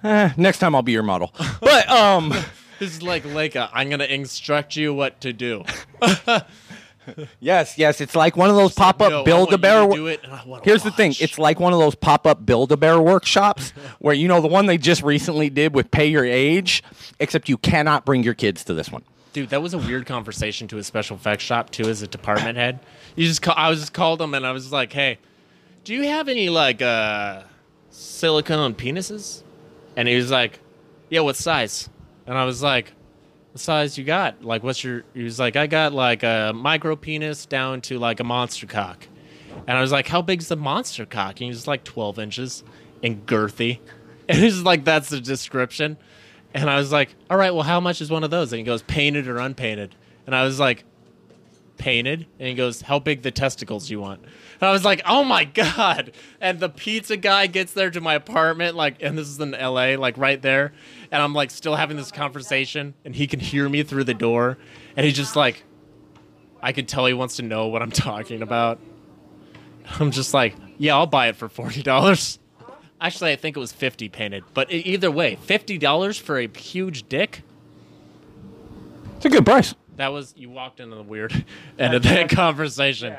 Eh, 0.03 0.31
next 0.39 0.61
time 0.61 0.75
I'll 0.75 0.81
be 0.81 0.93
your 0.93 1.03
model. 1.03 1.31
But 1.61 1.87
um, 1.91 2.31
this 2.79 2.97
is 2.97 3.03
like 3.03 3.23
Leica. 3.25 3.69
I'm 3.71 3.91
gonna 3.91 4.05
instruct 4.05 4.75
you 4.75 4.95
what 4.95 5.21
to 5.21 5.35
do. 5.35 5.65
yes, 7.41 7.79
yes, 7.79 8.01
it's 8.01 8.15
like 8.15 8.37
one 8.37 8.51
of 8.51 8.57
those 8.57 8.75
pop 8.75 9.01
up 9.01 9.11
No, 9.11 9.25
build 9.25 9.53
a 9.53 9.59
bear. 9.59 9.87
to 9.87 9.95
do 9.95 10.07
it, 10.07 10.21
and 10.23 10.33
I 10.33 10.61
Here's 10.63 10.83
the 10.83 10.91
thing: 10.91 11.15
it's 11.21 11.39
like 11.39 11.61
one 11.61 11.73
of 11.73 11.79
those 11.79 11.95
pop 11.95 12.27
up 12.27 12.45
build 12.45 12.73
a 12.73 12.77
bear 12.77 13.01
workshops 13.01 13.71
where 13.99 14.15
you 14.15 14.29
know 14.29 14.41
the 14.41 14.49
one 14.49 14.67
they 14.67 14.79
just 14.79 15.03
recently 15.03 15.51
did 15.51 15.75
with 15.75 15.91
pay 15.91 16.07
your 16.07 16.25
age, 16.25 16.83
except 17.19 17.49
you 17.49 17.57
cannot 17.59 18.05
bring 18.05 18.23
your 18.23 18.35
kids 18.35 18.65
to 18.65 18.75
this 18.75 18.91
one. 18.91 19.03
Dude, 19.33 19.51
that 19.51 19.63
was 19.63 19.75
a 19.75 19.79
weird 19.79 20.07
conversation 20.07 20.67
to 20.69 20.79
a 20.79 20.83
special 20.83 21.17
effects 21.17 21.45
shop 21.45 21.71
too, 21.71 21.85
as 21.85 22.03
a 22.03 22.09
department 22.09 22.57
head. 22.59 22.81
You 23.15 23.27
just, 23.29 23.43
call, 23.43 23.55
I 23.57 23.71
was 23.71 23.79
just 23.79 23.93
called 23.93 24.19
them 24.19 24.35
and 24.35 24.45
I 24.47 24.51
was 24.53 24.73
like, 24.73 24.93
"Hey, 24.93 25.19
do 25.85 25.95
you 25.95 26.03
have 26.09 26.29
any 26.29 26.49
like 26.49 26.83
uh, 26.83 27.43
silicone 27.91 28.75
penises?" 28.75 29.43
And 29.97 30.09
he 30.09 30.17
was 30.17 30.31
like, 30.31 30.59
"Yeah, 31.09 31.21
what 31.21 31.37
size?" 31.37 31.89
And 32.27 32.37
I 32.37 32.45
was 32.45 32.63
like, 32.63 32.93
"What 33.53 33.61
size 33.61 33.99
you 33.99 34.05
got? 34.05 34.45
Like, 34.45 34.63
what's 34.63 34.83
your?" 34.85 35.05
He 35.15 35.23
was 35.23 35.39
like, 35.39 35.57
"I 35.57 35.67
got 35.67 35.93
like 35.93 36.23
a 36.23 36.53
micro 36.55 36.97
penis 36.97 37.47
down 37.47 37.81
to 37.83 37.99
like 37.99 38.21
a 38.21 38.25
monster 38.25 38.67
cock." 38.67 39.07
And 39.67 39.77
I 39.77 39.81
was 39.81 39.93
like, 39.93 40.09
"How 40.09 40.23
big's 40.23 40.49
the 40.49 40.57
monster 40.57 41.07
cock?" 41.07 41.33
And 41.33 41.39
he 41.39 41.49
was 41.49 41.67
like, 41.67 41.85
"12 41.85 42.19
inches 42.19 42.65
and 43.03 43.27
girthy." 43.27 43.79
And 44.29 44.39
he's 44.39 44.63
like, 44.63 44.85
"That's 44.85 45.09
the 45.09 45.21
description." 45.21 45.97
And 46.55 46.69
I 46.69 46.77
was 46.77 46.93
like, 46.93 47.15
all 47.29 47.37
right, 47.37 47.53
well, 47.55 47.63
how 47.63 47.81
much 47.81 48.01
is 48.01 48.11
one 48.11 48.25
of 48.25 48.31
those? 48.31 48.53
And 48.53 48.59
he 48.59 48.65
goes, 48.65 48.83
painted 48.83 49.29
or 49.29 49.39
unpainted? 49.39 49.95
And 50.27 50.35
I 50.35 50.45
was 50.45 50.59
like, 50.59 50.85
painted? 51.81 52.27
And 52.39 52.47
he 52.49 52.55
goes, 52.55 52.83
how 52.83 52.99
big 52.99 53.23
the 53.23 53.31
testicles 53.31 53.91
you 53.91 54.01
want? 54.01 54.21
And 54.23 54.69
I 54.69 54.71
was 54.71 54.85
like, 54.85 55.01
oh 55.07 55.25
my 55.25 55.45
God. 55.45 56.13
And 56.41 56.61
the 56.61 56.69
pizza 56.69 57.17
guy 57.17 57.47
gets 57.47 57.73
there 57.73 57.91
to 57.91 58.01
my 58.01 58.15
apartment, 58.15 58.77
like, 58.77 59.03
and 59.03 59.17
this 59.17 59.27
is 59.27 59.41
in 59.41 59.53
LA, 59.53 59.97
like 59.97 60.19
right 60.19 60.41
there. 60.41 60.73
And 61.11 61.23
I'm 61.23 61.33
like 61.33 61.51
still 61.51 61.75
having 61.75 61.97
this 61.97 62.13
conversation, 62.13 62.95
and 63.05 63.17
he 63.17 63.27
can 63.27 63.41
hear 63.41 63.69
me 63.69 63.83
through 63.83 64.05
the 64.05 64.15
door. 64.15 64.59
And 64.95 65.07
he's 65.07 65.17
just 65.17 65.35
like, 65.35 65.65
I 66.63 66.73
could 66.73 66.87
tell 66.87 67.07
he 67.07 67.15
wants 67.15 67.37
to 67.37 67.43
know 67.43 67.69
what 67.69 67.81
I'm 67.81 67.91
talking 67.91 68.43
about. 68.43 68.79
I'm 69.99 70.11
just 70.11 70.35
like, 70.35 70.55
yeah, 70.77 70.95
I'll 70.95 71.07
buy 71.07 71.29
it 71.29 71.37
for 71.37 71.49
$40. 71.49 72.39
Actually, 73.01 73.33
I 73.33 73.37
think 73.37 73.57
it 73.57 73.61
was 73.61 73.73
50 73.73 74.11
painted. 74.11 74.45
But 74.53 74.71
either 74.71 75.11
way, 75.11 75.39
$50 75.47 76.21
for 76.21 76.39
a 76.39 76.47
huge 76.47 77.09
dick? 77.09 77.43
It's 79.17 79.25
a 79.25 79.31
good 79.31 79.47
price. 79.47 79.75
That 80.01 80.15
was 80.15 80.33
you 80.35 80.49
walked 80.49 80.81
into 80.81 80.97
the 80.97 81.03
weird 81.03 81.45
end 81.79 81.93
of 81.93 82.03
that 82.05 82.31
conversation. 82.31 83.15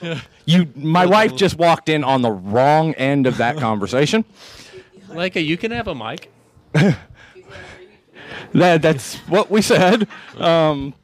You, 0.46 0.66
my 0.74 1.06
wife 1.06 1.36
just 1.36 1.58
walked 1.58 1.88
in 1.88 2.02
on 2.02 2.22
the 2.22 2.30
wrong 2.30 2.94
end 2.94 3.26
of 3.26 3.36
that 3.36 3.58
conversation. 3.58 4.24
Like, 5.08 5.36
you 5.36 5.58
can 5.58 5.72
have 5.72 5.88
a 5.88 5.94
mic. 5.94 6.32
That, 6.72 8.80
that's 8.80 9.16
what 9.28 9.50
we 9.50 9.60
said. 9.60 10.08
Um, 10.38 10.94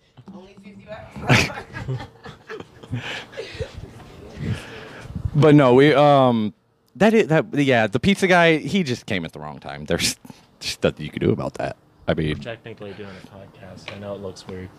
but 5.34 5.54
no, 5.54 5.74
we 5.74 5.92
um, 5.92 6.54
that 6.96 7.12
is 7.12 7.28
that 7.28 7.52
yeah. 7.52 7.86
The 7.86 8.00
pizza 8.00 8.26
guy, 8.26 8.56
he 8.56 8.82
just 8.82 9.04
came 9.04 9.26
at 9.26 9.32
the 9.32 9.40
wrong 9.40 9.58
time. 9.58 9.84
There's 9.84 10.16
just 10.58 10.82
nothing 10.82 11.04
you 11.04 11.10
can 11.10 11.20
do 11.20 11.32
about 11.32 11.52
that. 11.54 11.76
I 12.06 12.14
mean, 12.14 12.38
Technically 12.38 12.94
doing 12.94 13.10
a 13.10 13.26
podcast. 13.26 13.94
I 13.94 13.98
know 13.98 14.14
it 14.14 14.22
looks 14.22 14.48
weird. 14.48 14.70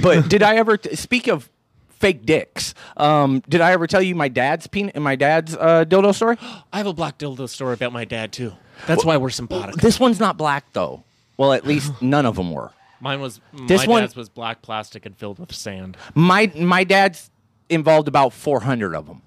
But 0.00 0.28
did 0.28 0.42
I 0.42 0.56
ever 0.56 0.76
t- 0.76 0.94
speak 0.96 1.28
of 1.28 1.48
fake 1.90 2.24
dicks? 2.26 2.74
Um, 2.96 3.42
did 3.48 3.60
I 3.60 3.72
ever 3.72 3.86
tell 3.86 4.02
you 4.02 4.14
my 4.14 4.28
dad's 4.28 4.68
and 4.72 5.02
my 5.04 5.16
dad's 5.16 5.54
uh, 5.56 5.84
dildo 5.86 6.14
story? 6.14 6.36
I 6.72 6.78
have 6.78 6.86
a 6.86 6.92
black 6.92 7.18
dildo 7.18 7.48
story 7.48 7.74
about 7.74 7.92
my 7.92 8.04
dad 8.04 8.32
too. 8.32 8.52
That's 8.86 9.04
why 9.04 9.16
we're 9.16 9.30
simpatico. 9.30 9.76
This 9.80 10.00
one's 10.00 10.18
not 10.20 10.36
black 10.36 10.72
though. 10.72 11.04
Well, 11.36 11.52
at 11.52 11.66
least 11.66 11.92
none 12.02 12.26
of 12.26 12.36
them 12.36 12.52
were. 12.52 12.70
Mine 13.00 13.20
was 13.20 13.40
This 13.66 13.86
my 13.86 13.92
one- 13.92 14.02
dad's 14.02 14.14
was 14.16 14.28
black 14.28 14.62
plastic 14.62 15.06
and 15.06 15.16
filled 15.16 15.38
with 15.38 15.52
sand. 15.54 15.96
My 16.14 16.50
my 16.56 16.84
dad's 16.84 17.30
involved 17.68 18.06
about 18.08 18.32
400 18.32 18.94
of 18.94 19.06
them, 19.06 19.22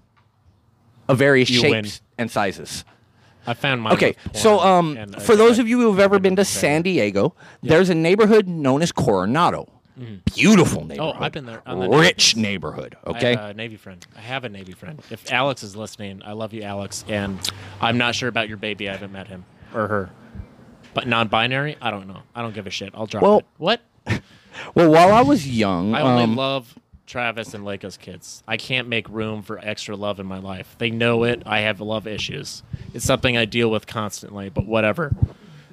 of 1.08 1.18
various 1.18 1.50
You 1.50 1.62
win. 1.62 1.84
shapes 1.86 2.02
and 2.18 2.30
sizes. 2.32 2.86
I 3.48 3.54
found 3.54 3.82
mine. 3.82 3.94
Okay, 3.94 4.16
so 4.34 4.60
um, 4.60 4.98
uh, 4.98 5.20
for 5.20 5.36
those 5.36 5.60
I- 5.60 5.62
of 5.64 5.68
you 5.68 5.80
who 5.80 5.92
have 5.92 6.00
ever 6.00 6.20
been 6.20 6.36
to 6.38 6.46
San 6.46 6.82
Diego, 6.82 7.36
there's 7.62 7.90
a 7.90 7.96
neighborhood 7.96 8.48
known 8.48 8.82
as 8.82 8.92
Coronado. 8.92 9.70
Beautiful 10.36 10.86
neighborhood. 10.86 11.16
Oh, 11.18 11.24
I've 11.24 11.32
been 11.32 11.46
there. 11.46 11.62
Rich 11.66 12.36
neighborhood. 12.36 12.98
I 13.06 13.10
Okay. 13.12 13.36
have 13.36 13.50
a 13.52 13.54
Navy 13.54 13.78
friend. 13.78 14.06
I 14.16 14.22
have 14.22 14.44
a 14.44 14.50
Navy 14.50 14.74
friend. 14.74 15.02
If 15.10 15.32
Alex 15.32 15.64
is 15.64 15.76
listening, 15.76 16.22
I 16.26 16.34
love 16.34 16.54
you, 16.54 16.64
Alex. 16.64 17.06
And 17.08 17.40
I'm 17.80 17.98
not 17.98 18.16
sure 18.16 18.28
about 18.30 18.48
your 18.50 18.58
baby. 18.58 18.90
I 18.90 18.94
haven't 18.94 19.12
met 19.14 19.28
him 19.28 19.46
or 19.74 19.88
her. 19.88 20.10
But 20.94 21.08
non-binary, 21.08 21.78
I 21.82 21.92
don't 21.92 22.08
know. 22.08 22.22
I 22.34 22.42
don't 22.42 22.54
give 22.54 22.68
a 22.68 22.70
shit. 22.70 22.92
I'll 22.94 23.06
drop 23.06 23.24
Well, 23.24 23.40
it. 23.40 23.46
What? 23.58 23.82
well, 24.76 24.90
while 24.92 25.12
I 25.14 25.22
was 25.22 25.48
young, 25.48 25.94
I 25.94 26.02
only 26.02 26.24
um, 26.24 26.36
love 26.36 26.78
Travis 27.06 27.54
and 27.54 27.64
Leica's 27.66 27.98
kids. 27.98 28.44
I 28.48 28.58
can't 28.58 28.88
make 28.88 29.08
room 29.10 29.42
for 29.44 29.60
extra 29.60 29.96
love 29.96 30.20
in 30.20 30.26
my 30.26 30.40
life. 30.40 30.76
They 30.78 30.90
know 30.92 31.24
it. 31.24 31.44
I 31.46 31.60
have 31.60 31.82
love 31.82 32.08
issues. 32.08 32.64
It's 32.94 33.06
something 33.06 33.38
I 33.38 33.46
deal 33.46 33.70
with 33.70 33.88
constantly, 33.88 34.50
but 34.50 34.66
whatever. 34.66 35.14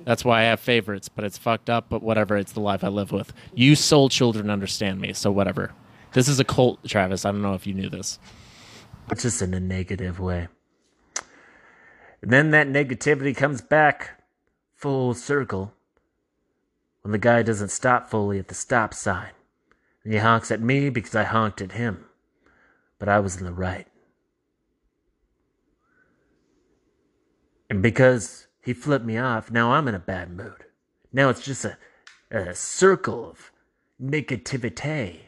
That's 0.05 0.24
why 0.24 0.40
I 0.40 0.44
have 0.44 0.61
favorites, 0.61 1.09
but 1.09 1.24
it's 1.24 1.38
fucked 1.38 1.70
up, 1.70 1.86
but 1.88 2.03
whatever. 2.03 2.36
It's 2.36 2.53
the 2.53 2.61
life 2.61 2.82
I 2.82 2.88
live 2.88 3.12
with. 3.12 3.32
You 3.55 3.74
soul 3.74 4.09
children 4.09 4.50
understand 4.50 5.00
me, 5.00 5.12
so 5.12 5.30
whatever. 5.30 5.72
This 6.12 6.28
is 6.28 6.40
a 6.40 6.44
cult, 6.44 6.84
Travis. 6.84 7.24
I 7.24 7.32
don't 7.32 7.42
know 7.42 7.55
if 7.55 7.66
you 7.66 7.74
knew 7.74 7.88
this. 7.88 8.18
just 9.16 9.42
in 9.42 9.55
a 9.55 9.61
negative 9.61 10.20
way. 10.20 10.48
And 12.20 12.30
then 12.30 12.50
that 12.50 12.68
negativity 12.68 13.36
comes 13.36 13.61
back 13.61 14.22
full 14.74 15.14
circle 15.14 15.72
when 17.03 17.12
the 17.12 17.18
guy 17.18 17.42
doesn't 17.42 17.70
stop 17.70 18.09
fully 18.09 18.38
at 18.38 18.48
the 18.48 18.55
stop 18.55 18.94
sign. 18.94 19.30
And 20.05 20.12
he 20.12 20.18
honks 20.18 20.50
at 20.50 20.61
me 20.61 20.90
because 20.90 21.14
I 21.14 21.24
honked 21.24 21.61
at 21.61 21.72
him. 21.72 22.05
But 22.98 23.09
I 23.09 23.18
was 23.18 23.36
in 23.36 23.44
the 23.44 23.53
right. 23.53 23.86
And 27.68 27.82
because 27.82 28.46
he 28.62 28.72
flipped 28.72 29.04
me 29.04 29.18
off, 29.18 29.50
now 29.50 29.72
I'm 29.72 29.88
in 29.88 29.94
a 29.94 29.98
bad 29.98 30.30
mood. 30.34 30.64
Now 31.12 31.28
it's 31.28 31.44
just 31.44 31.64
a, 31.64 31.76
a 32.30 32.54
circle 32.54 33.28
of 33.28 33.50
negativity. 34.00 35.18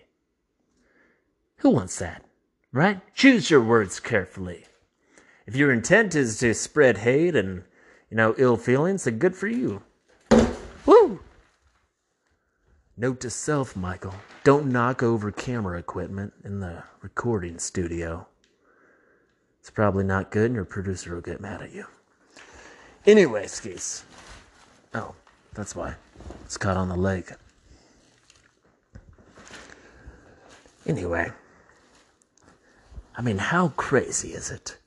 Who 1.58 1.70
wants 1.70 1.98
that? 1.98 2.24
Right? 2.72 3.00
Choose 3.14 3.50
your 3.50 3.60
words 3.60 4.00
carefully. 4.00 4.64
If 5.46 5.56
your 5.56 5.72
intent 5.72 6.14
is 6.14 6.38
to 6.38 6.54
spread 6.54 6.98
hate 6.98 7.36
and, 7.36 7.64
you 8.10 8.16
know, 8.16 8.34
ill 8.38 8.56
feelings, 8.56 9.04
then 9.04 9.18
good 9.18 9.36
for 9.36 9.48
you. 9.48 9.82
Woo! 10.86 11.20
Note 12.96 13.20
to 13.20 13.30
self, 13.30 13.76
Michael. 13.76 14.14
Don't 14.44 14.66
knock 14.66 15.02
over 15.02 15.32
camera 15.32 15.78
equipment 15.78 16.32
in 16.44 16.60
the 16.60 16.84
recording 17.02 17.58
studio. 17.58 18.26
It's 19.60 19.70
probably 19.70 20.04
not 20.04 20.30
good, 20.30 20.46
and 20.46 20.54
your 20.54 20.64
producer 20.64 21.14
will 21.14 21.22
get 21.22 21.40
mad 21.40 21.62
at 21.62 21.72
you. 21.72 21.86
Anyway, 23.06 23.46
skis. 23.46 24.04
Oh, 24.94 25.14
that's 25.54 25.76
why. 25.76 25.94
It's 26.44 26.56
caught 26.56 26.76
on 26.76 26.88
the 26.88 26.96
leg. 26.96 27.34
Anyway. 30.86 31.30
I 33.16 33.22
mean, 33.22 33.38
how 33.38 33.68
crazy 33.68 34.30
is 34.30 34.50
it 34.50 34.78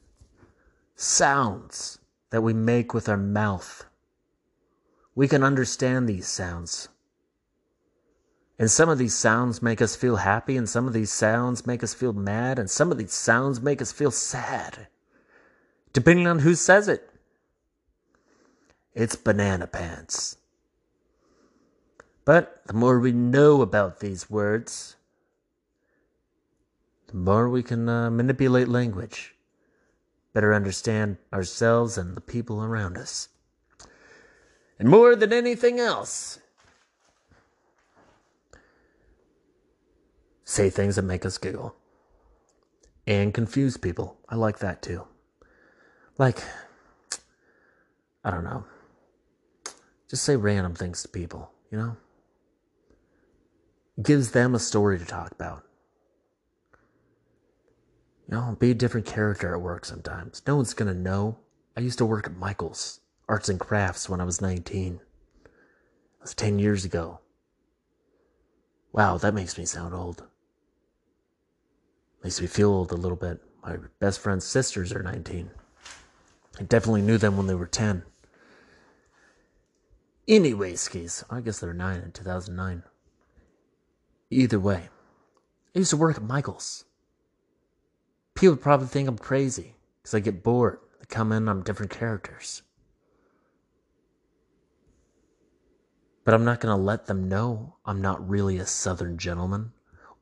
sounds 0.96 2.00
that 2.32 2.42
we 2.42 2.54
make 2.54 2.94
with 2.94 3.08
our 3.08 3.18
mouth. 3.18 3.86
We 5.16 5.28
can 5.28 5.44
understand 5.44 6.08
these 6.08 6.28
sounds. 6.28 6.90
And 8.60 8.70
some 8.70 8.90
of 8.90 8.98
these 8.98 9.16
sounds 9.16 9.62
make 9.62 9.82
us 9.82 9.96
feel 9.96 10.18
happy, 10.18 10.58
and 10.58 10.68
some 10.68 10.88
of 10.88 10.94
these 10.94 11.12
sounds 11.12 11.68
make 11.68 11.84
us 11.84 11.94
feel 11.94 12.14
mad, 12.14 12.58
and 12.58 12.70
some 12.70 12.92
of 12.92 12.98
these 12.98 13.14
sounds 13.14 13.62
make 13.62 13.82
us 13.82 13.92
feel 13.92 14.12
sad, 14.12 14.88
depending 15.94 16.26
on 16.26 16.40
who 16.40 16.56
says 16.56 16.88
it. 16.88 17.10
It's 18.98 19.16
banana 19.16 19.68
pants. 19.68 20.38
But 22.26 22.66
the 22.66 22.74
more 22.74 23.00
we 23.00 23.12
know 23.12 23.62
about 23.62 24.00
these 24.00 24.28
words, 24.28 24.96
the 27.06 27.16
more 27.16 27.48
we 27.48 27.62
can 27.62 27.88
uh, 27.88 28.10
manipulate 28.10 28.68
language, 28.68 29.36
better 30.34 30.52
understand 30.52 31.18
ourselves 31.32 31.96
and 32.00 32.18
the 32.18 32.22
people 32.22 32.64
around 32.64 32.98
us. 32.98 33.30
And 34.80 34.90
more 34.90 35.16
than 35.16 35.32
anything 35.32 35.80
else, 35.80 36.40
say 40.44 40.72
things 40.72 40.96
that 40.96 41.04
make 41.04 41.24
us 41.24 41.38
giggle 41.38 41.76
and 43.06 43.32
confuse 43.32 43.78
people. 43.78 44.18
I 44.28 44.38
like 44.38 44.58
that 44.58 44.82
too. 44.82 45.06
Like, 46.18 46.42
I 48.24 48.32
don't 48.32 48.44
know. 48.44 48.66
Just 50.10 50.24
say 50.24 50.36
random 50.36 50.74
things 50.74 51.02
to 51.02 51.10
people, 51.10 51.52
you 51.72 51.78
know? 51.78 51.98
Gives 54.02 54.32
them 54.32 54.56
a 54.56 54.60
story 54.60 54.98
to 55.00 55.06
talk 55.06 55.32
about. 55.32 55.64
You 58.28 58.36
know, 58.36 58.58
be 58.60 58.72
a 58.72 58.76
different 58.76 59.06
character 59.06 59.54
at 59.54 59.62
work 59.62 59.86
sometimes. 59.86 60.42
No 60.46 60.56
one's 60.56 60.74
gonna 60.74 60.94
know. 60.94 61.40
I 61.76 61.82
used 61.82 61.98
to 61.98 62.06
work 62.06 62.28
at 62.28 62.38
Michael's 62.38 63.02
Arts 63.28 63.50
and 63.50 63.60
Crafts 63.60 64.10
when 64.10 64.22
I 64.22 64.26
was 64.26 64.42
19. 64.42 65.00
That 65.44 66.22
was 66.22 66.34
10 66.34 66.60
years 66.60 66.86
ago. 66.86 67.20
Wow, 68.92 69.18
that 69.18 69.34
makes 69.34 69.58
me 69.58 69.66
sound 69.66 69.94
old. 69.94 70.24
Makes 72.24 72.42
me 72.42 72.48
feel 72.48 72.70
old 72.72 72.92
a 72.92 72.96
little 72.96 73.18
bit. 73.18 73.42
My 73.64 73.78
best 74.00 74.20
friend's 74.20 74.46
sisters 74.46 74.94
are 74.94 75.04
19. 75.04 75.50
I 76.60 76.64
definitely 76.64 77.02
knew 77.02 77.18
them 77.18 77.38
when 77.38 77.48
they 77.48 77.56
were 77.56 77.68
10. 77.68 78.04
Anyway, 80.28 80.76
skis. 80.76 81.24
I 81.30 81.40
guess 81.40 81.60
they're 81.60 81.74
9 81.74 82.02
in 82.02 82.12
2009. 82.12 82.84
Either 84.30 84.60
way, 84.60 84.90
I 85.74 85.80
used 85.80 85.92
to 85.92 85.98
work 85.98 86.18
at 86.18 86.24
Michael's. 86.24 86.84
People 88.36 88.58
probably 88.58 88.88
think 88.88 89.08
I'm 89.08 89.18
crazy 89.18 89.76
because 90.02 90.14
I 90.14 90.20
get 90.20 90.44
bored. 90.44 90.80
They 91.00 91.06
come 91.06 91.32
in, 91.32 91.48
I'm 91.48 91.64
different 91.64 91.92
characters. 91.92 92.62
But 96.26 96.34
I'm 96.34 96.44
not 96.44 96.60
going 96.60 96.76
to 96.76 96.84
let 96.84 97.06
them 97.06 97.30
know 97.30 97.78
I'm 97.86 98.02
not 98.02 98.28
really 98.30 98.58
a 98.58 98.66
Southern 98.66 99.18
gentleman 99.18 99.72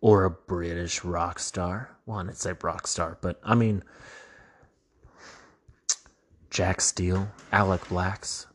or 0.02 0.24
a 0.24 0.30
British 0.30 1.04
rock 1.04 1.40
star. 1.40 1.98
Well, 2.06 2.20
I'd 2.20 2.38
say 2.38 2.54
rock 2.62 2.86
star, 2.86 3.18
but 3.22 3.40
I 3.44 3.56
mean, 3.56 3.84
Jack 6.52 6.80
Steele, 6.80 7.28
Alec 7.52 7.90
Blacks. 7.90 8.46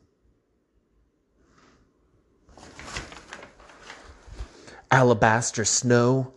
Alabaster 4.90 5.64
Snow. 5.64 6.32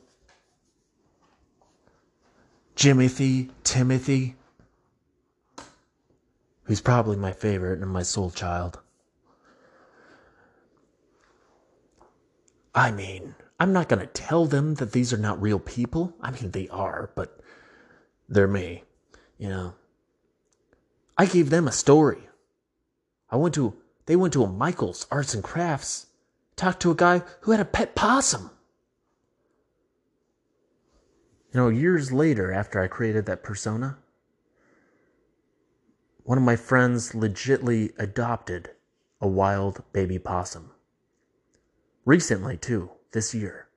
Jimothy, 2.75 3.51
Timothy, 3.63 4.35
who's 6.63 6.81
probably 6.81 7.15
my 7.15 7.31
favorite 7.31 7.81
and 7.81 7.91
my 7.91 8.01
soul 8.01 8.31
child. 8.31 8.79
I 12.73 12.91
mean, 12.91 13.35
I'm 13.59 13.71
not 13.71 13.89
going 13.89 13.99
to 13.99 14.07
tell 14.07 14.45
them 14.45 14.75
that 14.75 14.91
these 14.91 15.13
are 15.13 15.17
not 15.17 15.41
real 15.41 15.59
people. 15.59 16.15
I 16.19 16.31
mean, 16.31 16.51
they 16.51 16.67
are, 16.69 17.11
but 17.15 17.39
they're 18.27 18.47
me, 18.47 18.83
you 19.37 19.49
know. 19.49 19.75
I 21.15 21.27
gave 21.27 21.51
them 21.51 21.67
a 21.67 21.71
story. 21.71 22.27
I 23.29 23.35
went 23.35 23.53
to, 23.55 23.75
they 24.07 24.15
went 24.15 24.33
to 24.33 24.43
a 24.43 24.49
Michael's 24.49 25.05
Arts 25.11 25.35
and 25.35 25.43
Crafts, 25.43 26.07
talked 26.55 26.81
to 26.81 26.91
a 26.91 26.95
guy 26.95 27.21
who 27.41 27.51
had 27.51 27.59
a 27.59 27.65
pet 27.65 27.95
possum. 27.95 28.51
You 31.53 31.59
know, 31.59 31.69
years 31.69 32.11
later, 32.11 32.51
after 32.51 32.81
I 32.81 32.87
created 32.87 33.25
that 33.27 33.43
persona, 33.43 33.97
one 36.23 36.37
of 36.37 36.43
my 36.43 36.55
friends 36.55 37.11
legitly 37.11 37.93
adopted 37.99 38.71
a 39.21 39.27
wild 39.27 39.83
baby 39.93 40.17
possum. 40.17 40.71
Recently, 42.05 42.57
too, 42.57 42.89
this 43.11 43.33
year. 43.33 43.67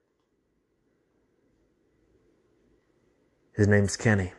His 3.55 3.69
name's 3.69 3.97
Kenny. 3.97 4.33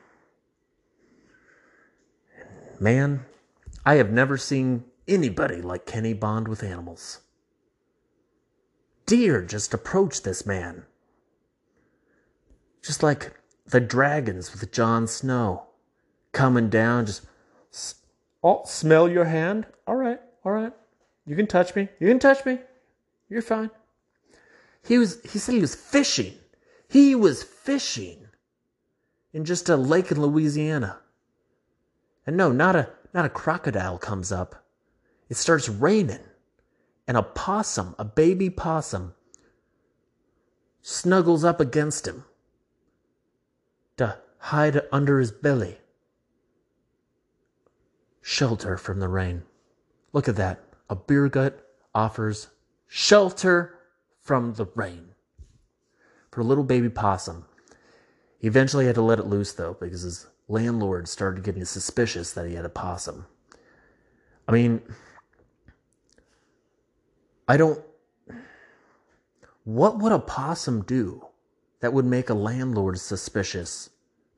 Man, 2.79 3.25
I 3.85 3.95
have 3.95 4.11
never 4.11 4.37
seen 4.37 4.83
anybody 5.07 5.61
like 5.61 5.85
Kenny 5.85 6.13
bond 6.13 6.47
with 6.47 6.63
animals. 6.63 7.21
Deer 9.07 9.41
just 9.41 9.73
approach 9.73 10.21
this 10.21 10.45
man. 10.45 10.83
Just 12.83 13.01
like 13.01 13.33
the 13.65 13.79
dragons 13.79 14.51
with 14.51 14.71
Jon 14.71 15.07
Snow 15.07 15.63
coming 16.33 16.69
down, 16.69 17.05
just, 17.05 17.25
oh, 18.43 18.61
smell 18.65 19.09
your 19.09 19.25
hand? 19.25 19.65
All 19.87 19.95
right, 19.95 20.19
all 20.45 20.51
right. 20.51 20.73
You 21.25 21.35
can 21.35 21.47
touch 21.47 21.75
me. 21.75 21.89
You 21.99 22.07
can 22.07 22.19
touch 22.19 22.45
me. 22.45 22.59
You're 23.29 23.41
fine. 23.41 23.71
He 24.85 24.97
was 24.97 25.21
he 25.23 25.39
said 25.39 25.55
he 25.55 25.61
was 25.61 25.75
fishing. 25.75 26.33
He 26.87 27.13
was 27.15 27.43
fishing 27.43 28.27
in 29.33 29.43
just 29.43 29.67
a 29.67 29.75
lake 29.75 30.11
in 30.11 30.21
Louisiana. 30.21 30.99
And 32.25 32.37
no, 32.37 32.51
not 32.51 32.75
a 32.75 32.89
not 33.13 33.25
a 33.25 33.29
crocodile 33.29 33.97
comes 33.97 34.31
up. 34.31 34.63
It 35.29 35.35
starts 35.35 35.67
raining. 35.67 36.23
And 37.07 37.15
a 37.15 37.23
possum, 37.23 37.95
a 37.97 38.05
baby 38.05 38.49
possum, 38.49 39.13
snuggles 40.81 41.43
up 41.43 41.59
against 41.59 42.07
him 42.07 42.25
to 43.97 44.17
hide 44.39 44.81
under 44.91 45.19
his 45.19 45.31
belly. 45.31 45.77
Shelter 48.21 48.77
from 48.77 48.99
the 48.99 49.07
rain. 49.07 49.43
Look 50.11 50.27
at 50.27 50.35
that. 50.35 50.63
A 50.89 50.95
beer 50.95 51.29
gut 51.29 51.65
offers 51.95 52.47
shelter 52.87 53.77
from 54.21 54.53
the 54.53 54.65
rain 54.75 55.09
for 56.31 56.41
a 56.41 56.45
little 56.45 56.63
baby 56.63 56.89
possum. 56.89 57.45
He 58.37 58.47
eventually 58.47 58.85
had 58.85 58.95
to 58.95 59.01
let 59.01 59.19
it 59.19 59.25
loose 59.25 59.53
though 59.53 59.75
because 59.79 60.01
his 60.01 60.27
landlord 60.47 61.07
started 61.07 61.43
getting 61.43 61.65
suspicious 61.65 62.31
that 62.33 62.47
he 62.47 62.55
had 62.55 62.65
a 62.65 62.69
possum. 62.69 63.25
I 64.47 64.51
mean, 64.51 64.81
I 67.47 67.57
don't. 67.57 67.83
What 69.63 69.99
would 69.99 70.11
a 70.11 70.19
possum 70.19 70.83
do 70.83 71.25
that 71.79 71.93
would 71.93 72.05
make 72.05 72.29
a 72.29 72.33
landlord 72.33 72.99
suspicious 72.99 73.89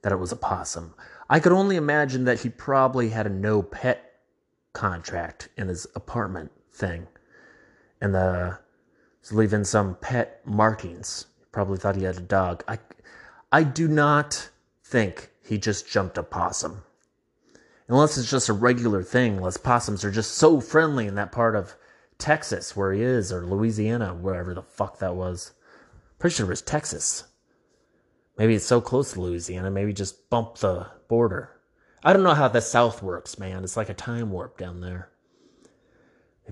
that 0.01 0.11
it 0.11 0.19
was 0.19 0.31
a 0.31 0.35
possum? 0.35 0.93
I 1.29 1.39
could 1.39 1.51
only 1.51 1.75
imagine 1.75 2.25
that 2.25 2.41
he 2.41 2.49
probably 2.49 3.09
had 3.09 3.27
a 3.27 3.29
no 3.29 3.61
pet 3.61 4.21
contract 4.73 5.49
in 5.57 5.67
his 5.67 5.87
apartment 5.95 6.51
thing. 6.71 7.07
And 8.01 8.15
uh, 8.15 8.19
the 8.19 8.59
was 9.21 9.33
leaving 9.33 9.63
some 9.63 9.95
pet 9.95 10.41
markings. 10.45 11.27
Probably 11.51 11.77
thought 11.77 11.95
he 11.95 12.03
had 12.03 12.17
a 12.17 12.21
dog. 12.21 12.63
I 12.67 12.79
I 13.51 13.63
do 13.63 13.87
not 13.87 14.49
think 14.83 15.31
he 15.43 15.57
just 15.57 15.89
jumped 15.89 16.17
a 16.17 16.23
possum. 16.23 16.83
Unless 17.87 18.19
it's 18.19 18.29
just 18.29 18.49
a 18.49 18.53
regular 18.53 19.01
thing, 19.01 19.37
unless 19.37 19.57
possums 19.57 20.05
are 20.05 20.11
just 20.11 20.35
so 20.35 20.61
friendly 20.61 21.07
in 21.07 21.15
that 21.15 21.31
part 21.31 21.55
of 21.55 21.75
Texas 22.19 22.75
where 22.75 22.93
he 22.93 23.01
is, 23.01 23.33
or 23.33 23.45
Louisiana, 23.45 24.13
wherever 24.13 24.53
the 24.53 24.61
fuck 24.61 24.99
that 24.99 25.15
was. 25.15 25.53
Pretty 26.19 26.35
sure 26.35 26.45
it 26.45 26.49
was 26.49 26.61
Texas. 26.61 27.23
Maybe 28.37 28.55
it's 28.55 28.65
so 28.65 28.81
close 28.81 29.13
to 29.13 29.21
Louisiana, 29.21 29.71
maybe 29.71 29.93
just 29.93 30.29
bump 30.29 30.57
the 30.57 30.87
border. 31.07 31.51
I 32.03 32.13
don't 32.13 32.23
know 32.23 32.33
how 32.33 32.47
the 32.47 32.61
South 32.61 33.01
works, 33.01 33.39
man. 33.39 33.63
It's 33.63 33.75
like 33.75 33.89
a 33.89 33.93
time 33.93 34.31
warp 34.31 34.57
down 34.57 34.81
there. 34.81 35.09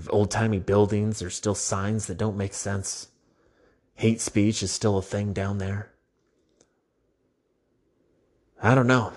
Old 0.10 0.32
timey 0.32 0.60
buildings, 0.60 1.20
there's 1.20 1.36
still 1.36 1.56
signs 1.56 2.08
that 2.08 2.18
don't 2.18 2.38
make 2.38 2.54
sense. 2.54 3.08
Hate 3.96 4.22
speech 4.22 4.62
is 4.62 4.72
still 4.72 4.98
a 4.98 5.02
thing 5.02 5.34
down 5.34 5.58
there. 5.58 5.92
I 8.62 8.76
don't 8.76 8.88
know. 8.88 9.14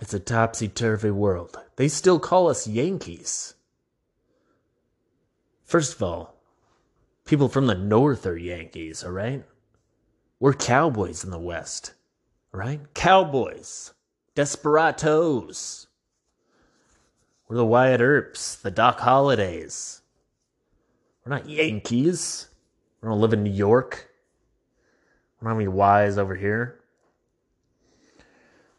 It's 0.00 0.14
a 0.14 0.20
topsy 0.20 0.68
turvy 0.68 1.10
world. 1.10 1.56
They 1.76 1.88
still 1.88 2.18
call 2.18 2.48
us 2.48 2.66
Yankees. 2.66 3.54
First 5.72 5.94
of 5.94 6.02
all, 6.02 6.34
people 7.24 7.48
from 7.48 7.66
the 7.66 7.74
North 7.74 8.26
are 8.26 8.36
Yankees, 8.36 9.02
all 9.02 9.12
right? 9.12 9.42
We're 10.38 10.52
cowboys 10.52 11.24
in 11.24 11.30
the 11.30 11.38
West, 11.38 11.94
all 12.52 12.60
right? 12.60 12.78
Cowboys, 12.92 13.94
desperados. 14.34 15.86
We're 17.48 17.56
the 17.56 17.64
Wyatt 17.64 18.02
Earps, 18.02 18.56
the 18.56 18.70
Doc 18.70 19.00
Hollidays. 19.00 20.02
We're 21.24 21.36
not 21.36 21.48
Yankees. 21.48 22.48
We 23.00 23.08
don't 23.08 23.22
live 23.22 23.32
in 23.32 23.42
New 23.42 23.50
York. 23.50 24.10
We 25.40 25.46
don't 25.46 25.58
have 25.58 25.66
any 25.66 26.06
Ys 26.06 26.18
over 26.18 26.36
here. 26.36 26.80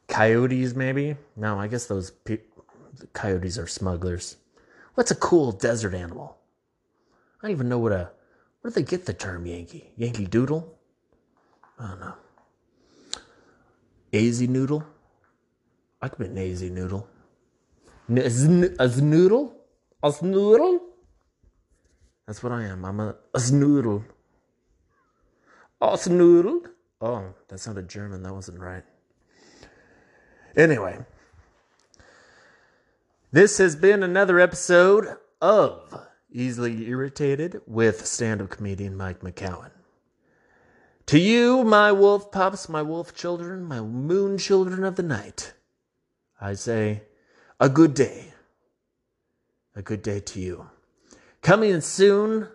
Coyotes, 0.08 0.76
maybe? 0.76 1.16
No, 1.36 1.60
I 1.60 1.66
guess 1.66 1.88
those 1.88 2.12
pe- 2.12 2.38
coyotes 3.14 3.58
are 3.58 3.66
smugglers. 3.66 4.38
What's 4.94 5.10
a 5.10 5.16
cool 5.16 5.52
desert 5.54 5.96
animal? 5.96 6.38
I 7.44 7.48
don't 7.48 7.52
even 7.52 7.70
know 7.70 7.80
what 7.80 7.92
a. 7.92 8.10
Where 8.62 8.72
did 8.72 8.76
they 8.76 8.90
get 8.90 9.06
the 9.06 9.14
term 9.14 9.46
Yankee? 9.46 9.92
Yankee 9.98 10.26
Doodle? 10.26 10.80
I 11.78 11.90
don't 11.90 12.00
know. 12.00 12.16
AZ 14.14 14.42
Noodle? 14.42 14.86
I 16.02 16.08
could 16.08 16.20
be 16.20 16.26
an 16.26 16.38
AZ 16.38 16.62
Noodle. 16.62 17.06
N- 18.10 18.18
a 18.20 18.30
zn- 18.30 18.76
a 18.80 19.02
noodle? 19.02 19.56
A 20.02 20.14
noodle? 20.22 20.82
That's 22.26 22.42
what 22.42 22.54
I 22.54 22.64
am. 22.64 22.86
I'm 22.86 23.00
a, 23.02 23.16
a. 23.34 23.40
A 25.82 25.96
snoodle? 25.96 26.68
Oh, 27.02 27.34
that 27.50 27.60
sounded 27.60 27.90
German. 27.90 28.24
That 28.24 28.34
wasn't 28.34 28.60
right. 28.60 28.84
Anyway, 30.56 31.00
this 33.32 33.58
has 33.58 33.76
been 33.76 34.04
another 34.04 34.40
episode 34.40 35.18
of 35.42 36.08
Easily 36.34 36.88
Irritated 36.90 37.62
with 37.68 38.06
stand 38.08 38.42
up 38.42 38.50
comedian 38.50 38.98
Mike 38.98 39.20
McCowan. 39.20 39.70
To 41.06 41.20
you, 41.20 41.64
my 41.64 41.92
wolf 41.92 42.32
pups, 42.32 42.68
my 42.68 42.82
wolf 42.82 43.14
children, 43.14 43.64
my 43.64 43.82
moon 43.82 44.40
children 44.40 44.84
of 44.84 44.96
the 44.96 45.04
night, 45.04 45.54
I 46.42 46.56
say 46.56 47.04
a 47.60 47.70
good 47.70 47.94
day. 47.94 48.34
A 49.76 49.82
good 49.82 50.02
day 50.02 50.20
to 50.20 50.40
you. 50.40 50.70
Coming 51.42 51.82
soon, 51.82 52.48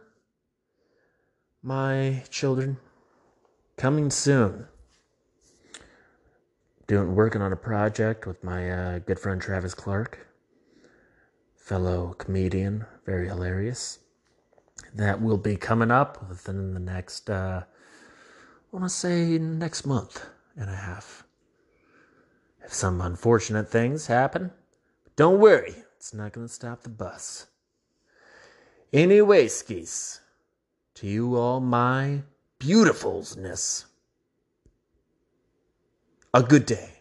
my 1.62 2.24
children. 2.30 2.78
Coming 3.76 4.10
soon. 4.10 4.66
Doing 6.88 7.14
working 7.14 7.42
on 7.42 7.52
a 7.52 7.56
project 7.56 8.26
with 8.26 8.42
my 8.42 8.70
uh, 8.70 8.98
good 9.00 9.18
friend 9.18 9.40
Travis 9.40 9.74
Clark, 9.74 10.26
fellow 11.54 12.14
comedian, 12.18 12.86
very 13.08 13.28
hilarious. 13.28 14.00
That 14.94 15.22
will 15.22 15.38
be 15.38 15.56
coming 15.56 15.90
up 15.90 16.28
within 16.28 16.74
the 16.74 16.80
next, 16.80 17.30
uh, 17.30 17.62
I 17.64 18.66
want 18.70 18.84
to 18.84 18.90
say 18.90 19.38
next 19.38 19.86
month 19.86 20.26
and 20.58 20.68
a 20.68 20.74
half. 20.74 21.24
If 22.62 22.74
some 22.74 23.00
unfortunate 23.00 23.70
things 23.70 24.08
happen, 24.08 24.50
don't 25.16 25.40
worry, 25.40 25.74
it's 25.96 26.12
not 26.12 26.32
going 26.32 26.48
to 26.48 26.52
stop 26.52 26.82
the 26.82 26.90
bus. 26.90 27.46
Anyway, 28.92 29.48
skis, 29.48 30.20
to 30.96 31.06
you 31.06 31.34
all 31.34 31.60
my 31.60 32.20
beautifulness, 32.58 33.86
a 36.34 36.42
good 36.42 36.66
day. 36.66 36.97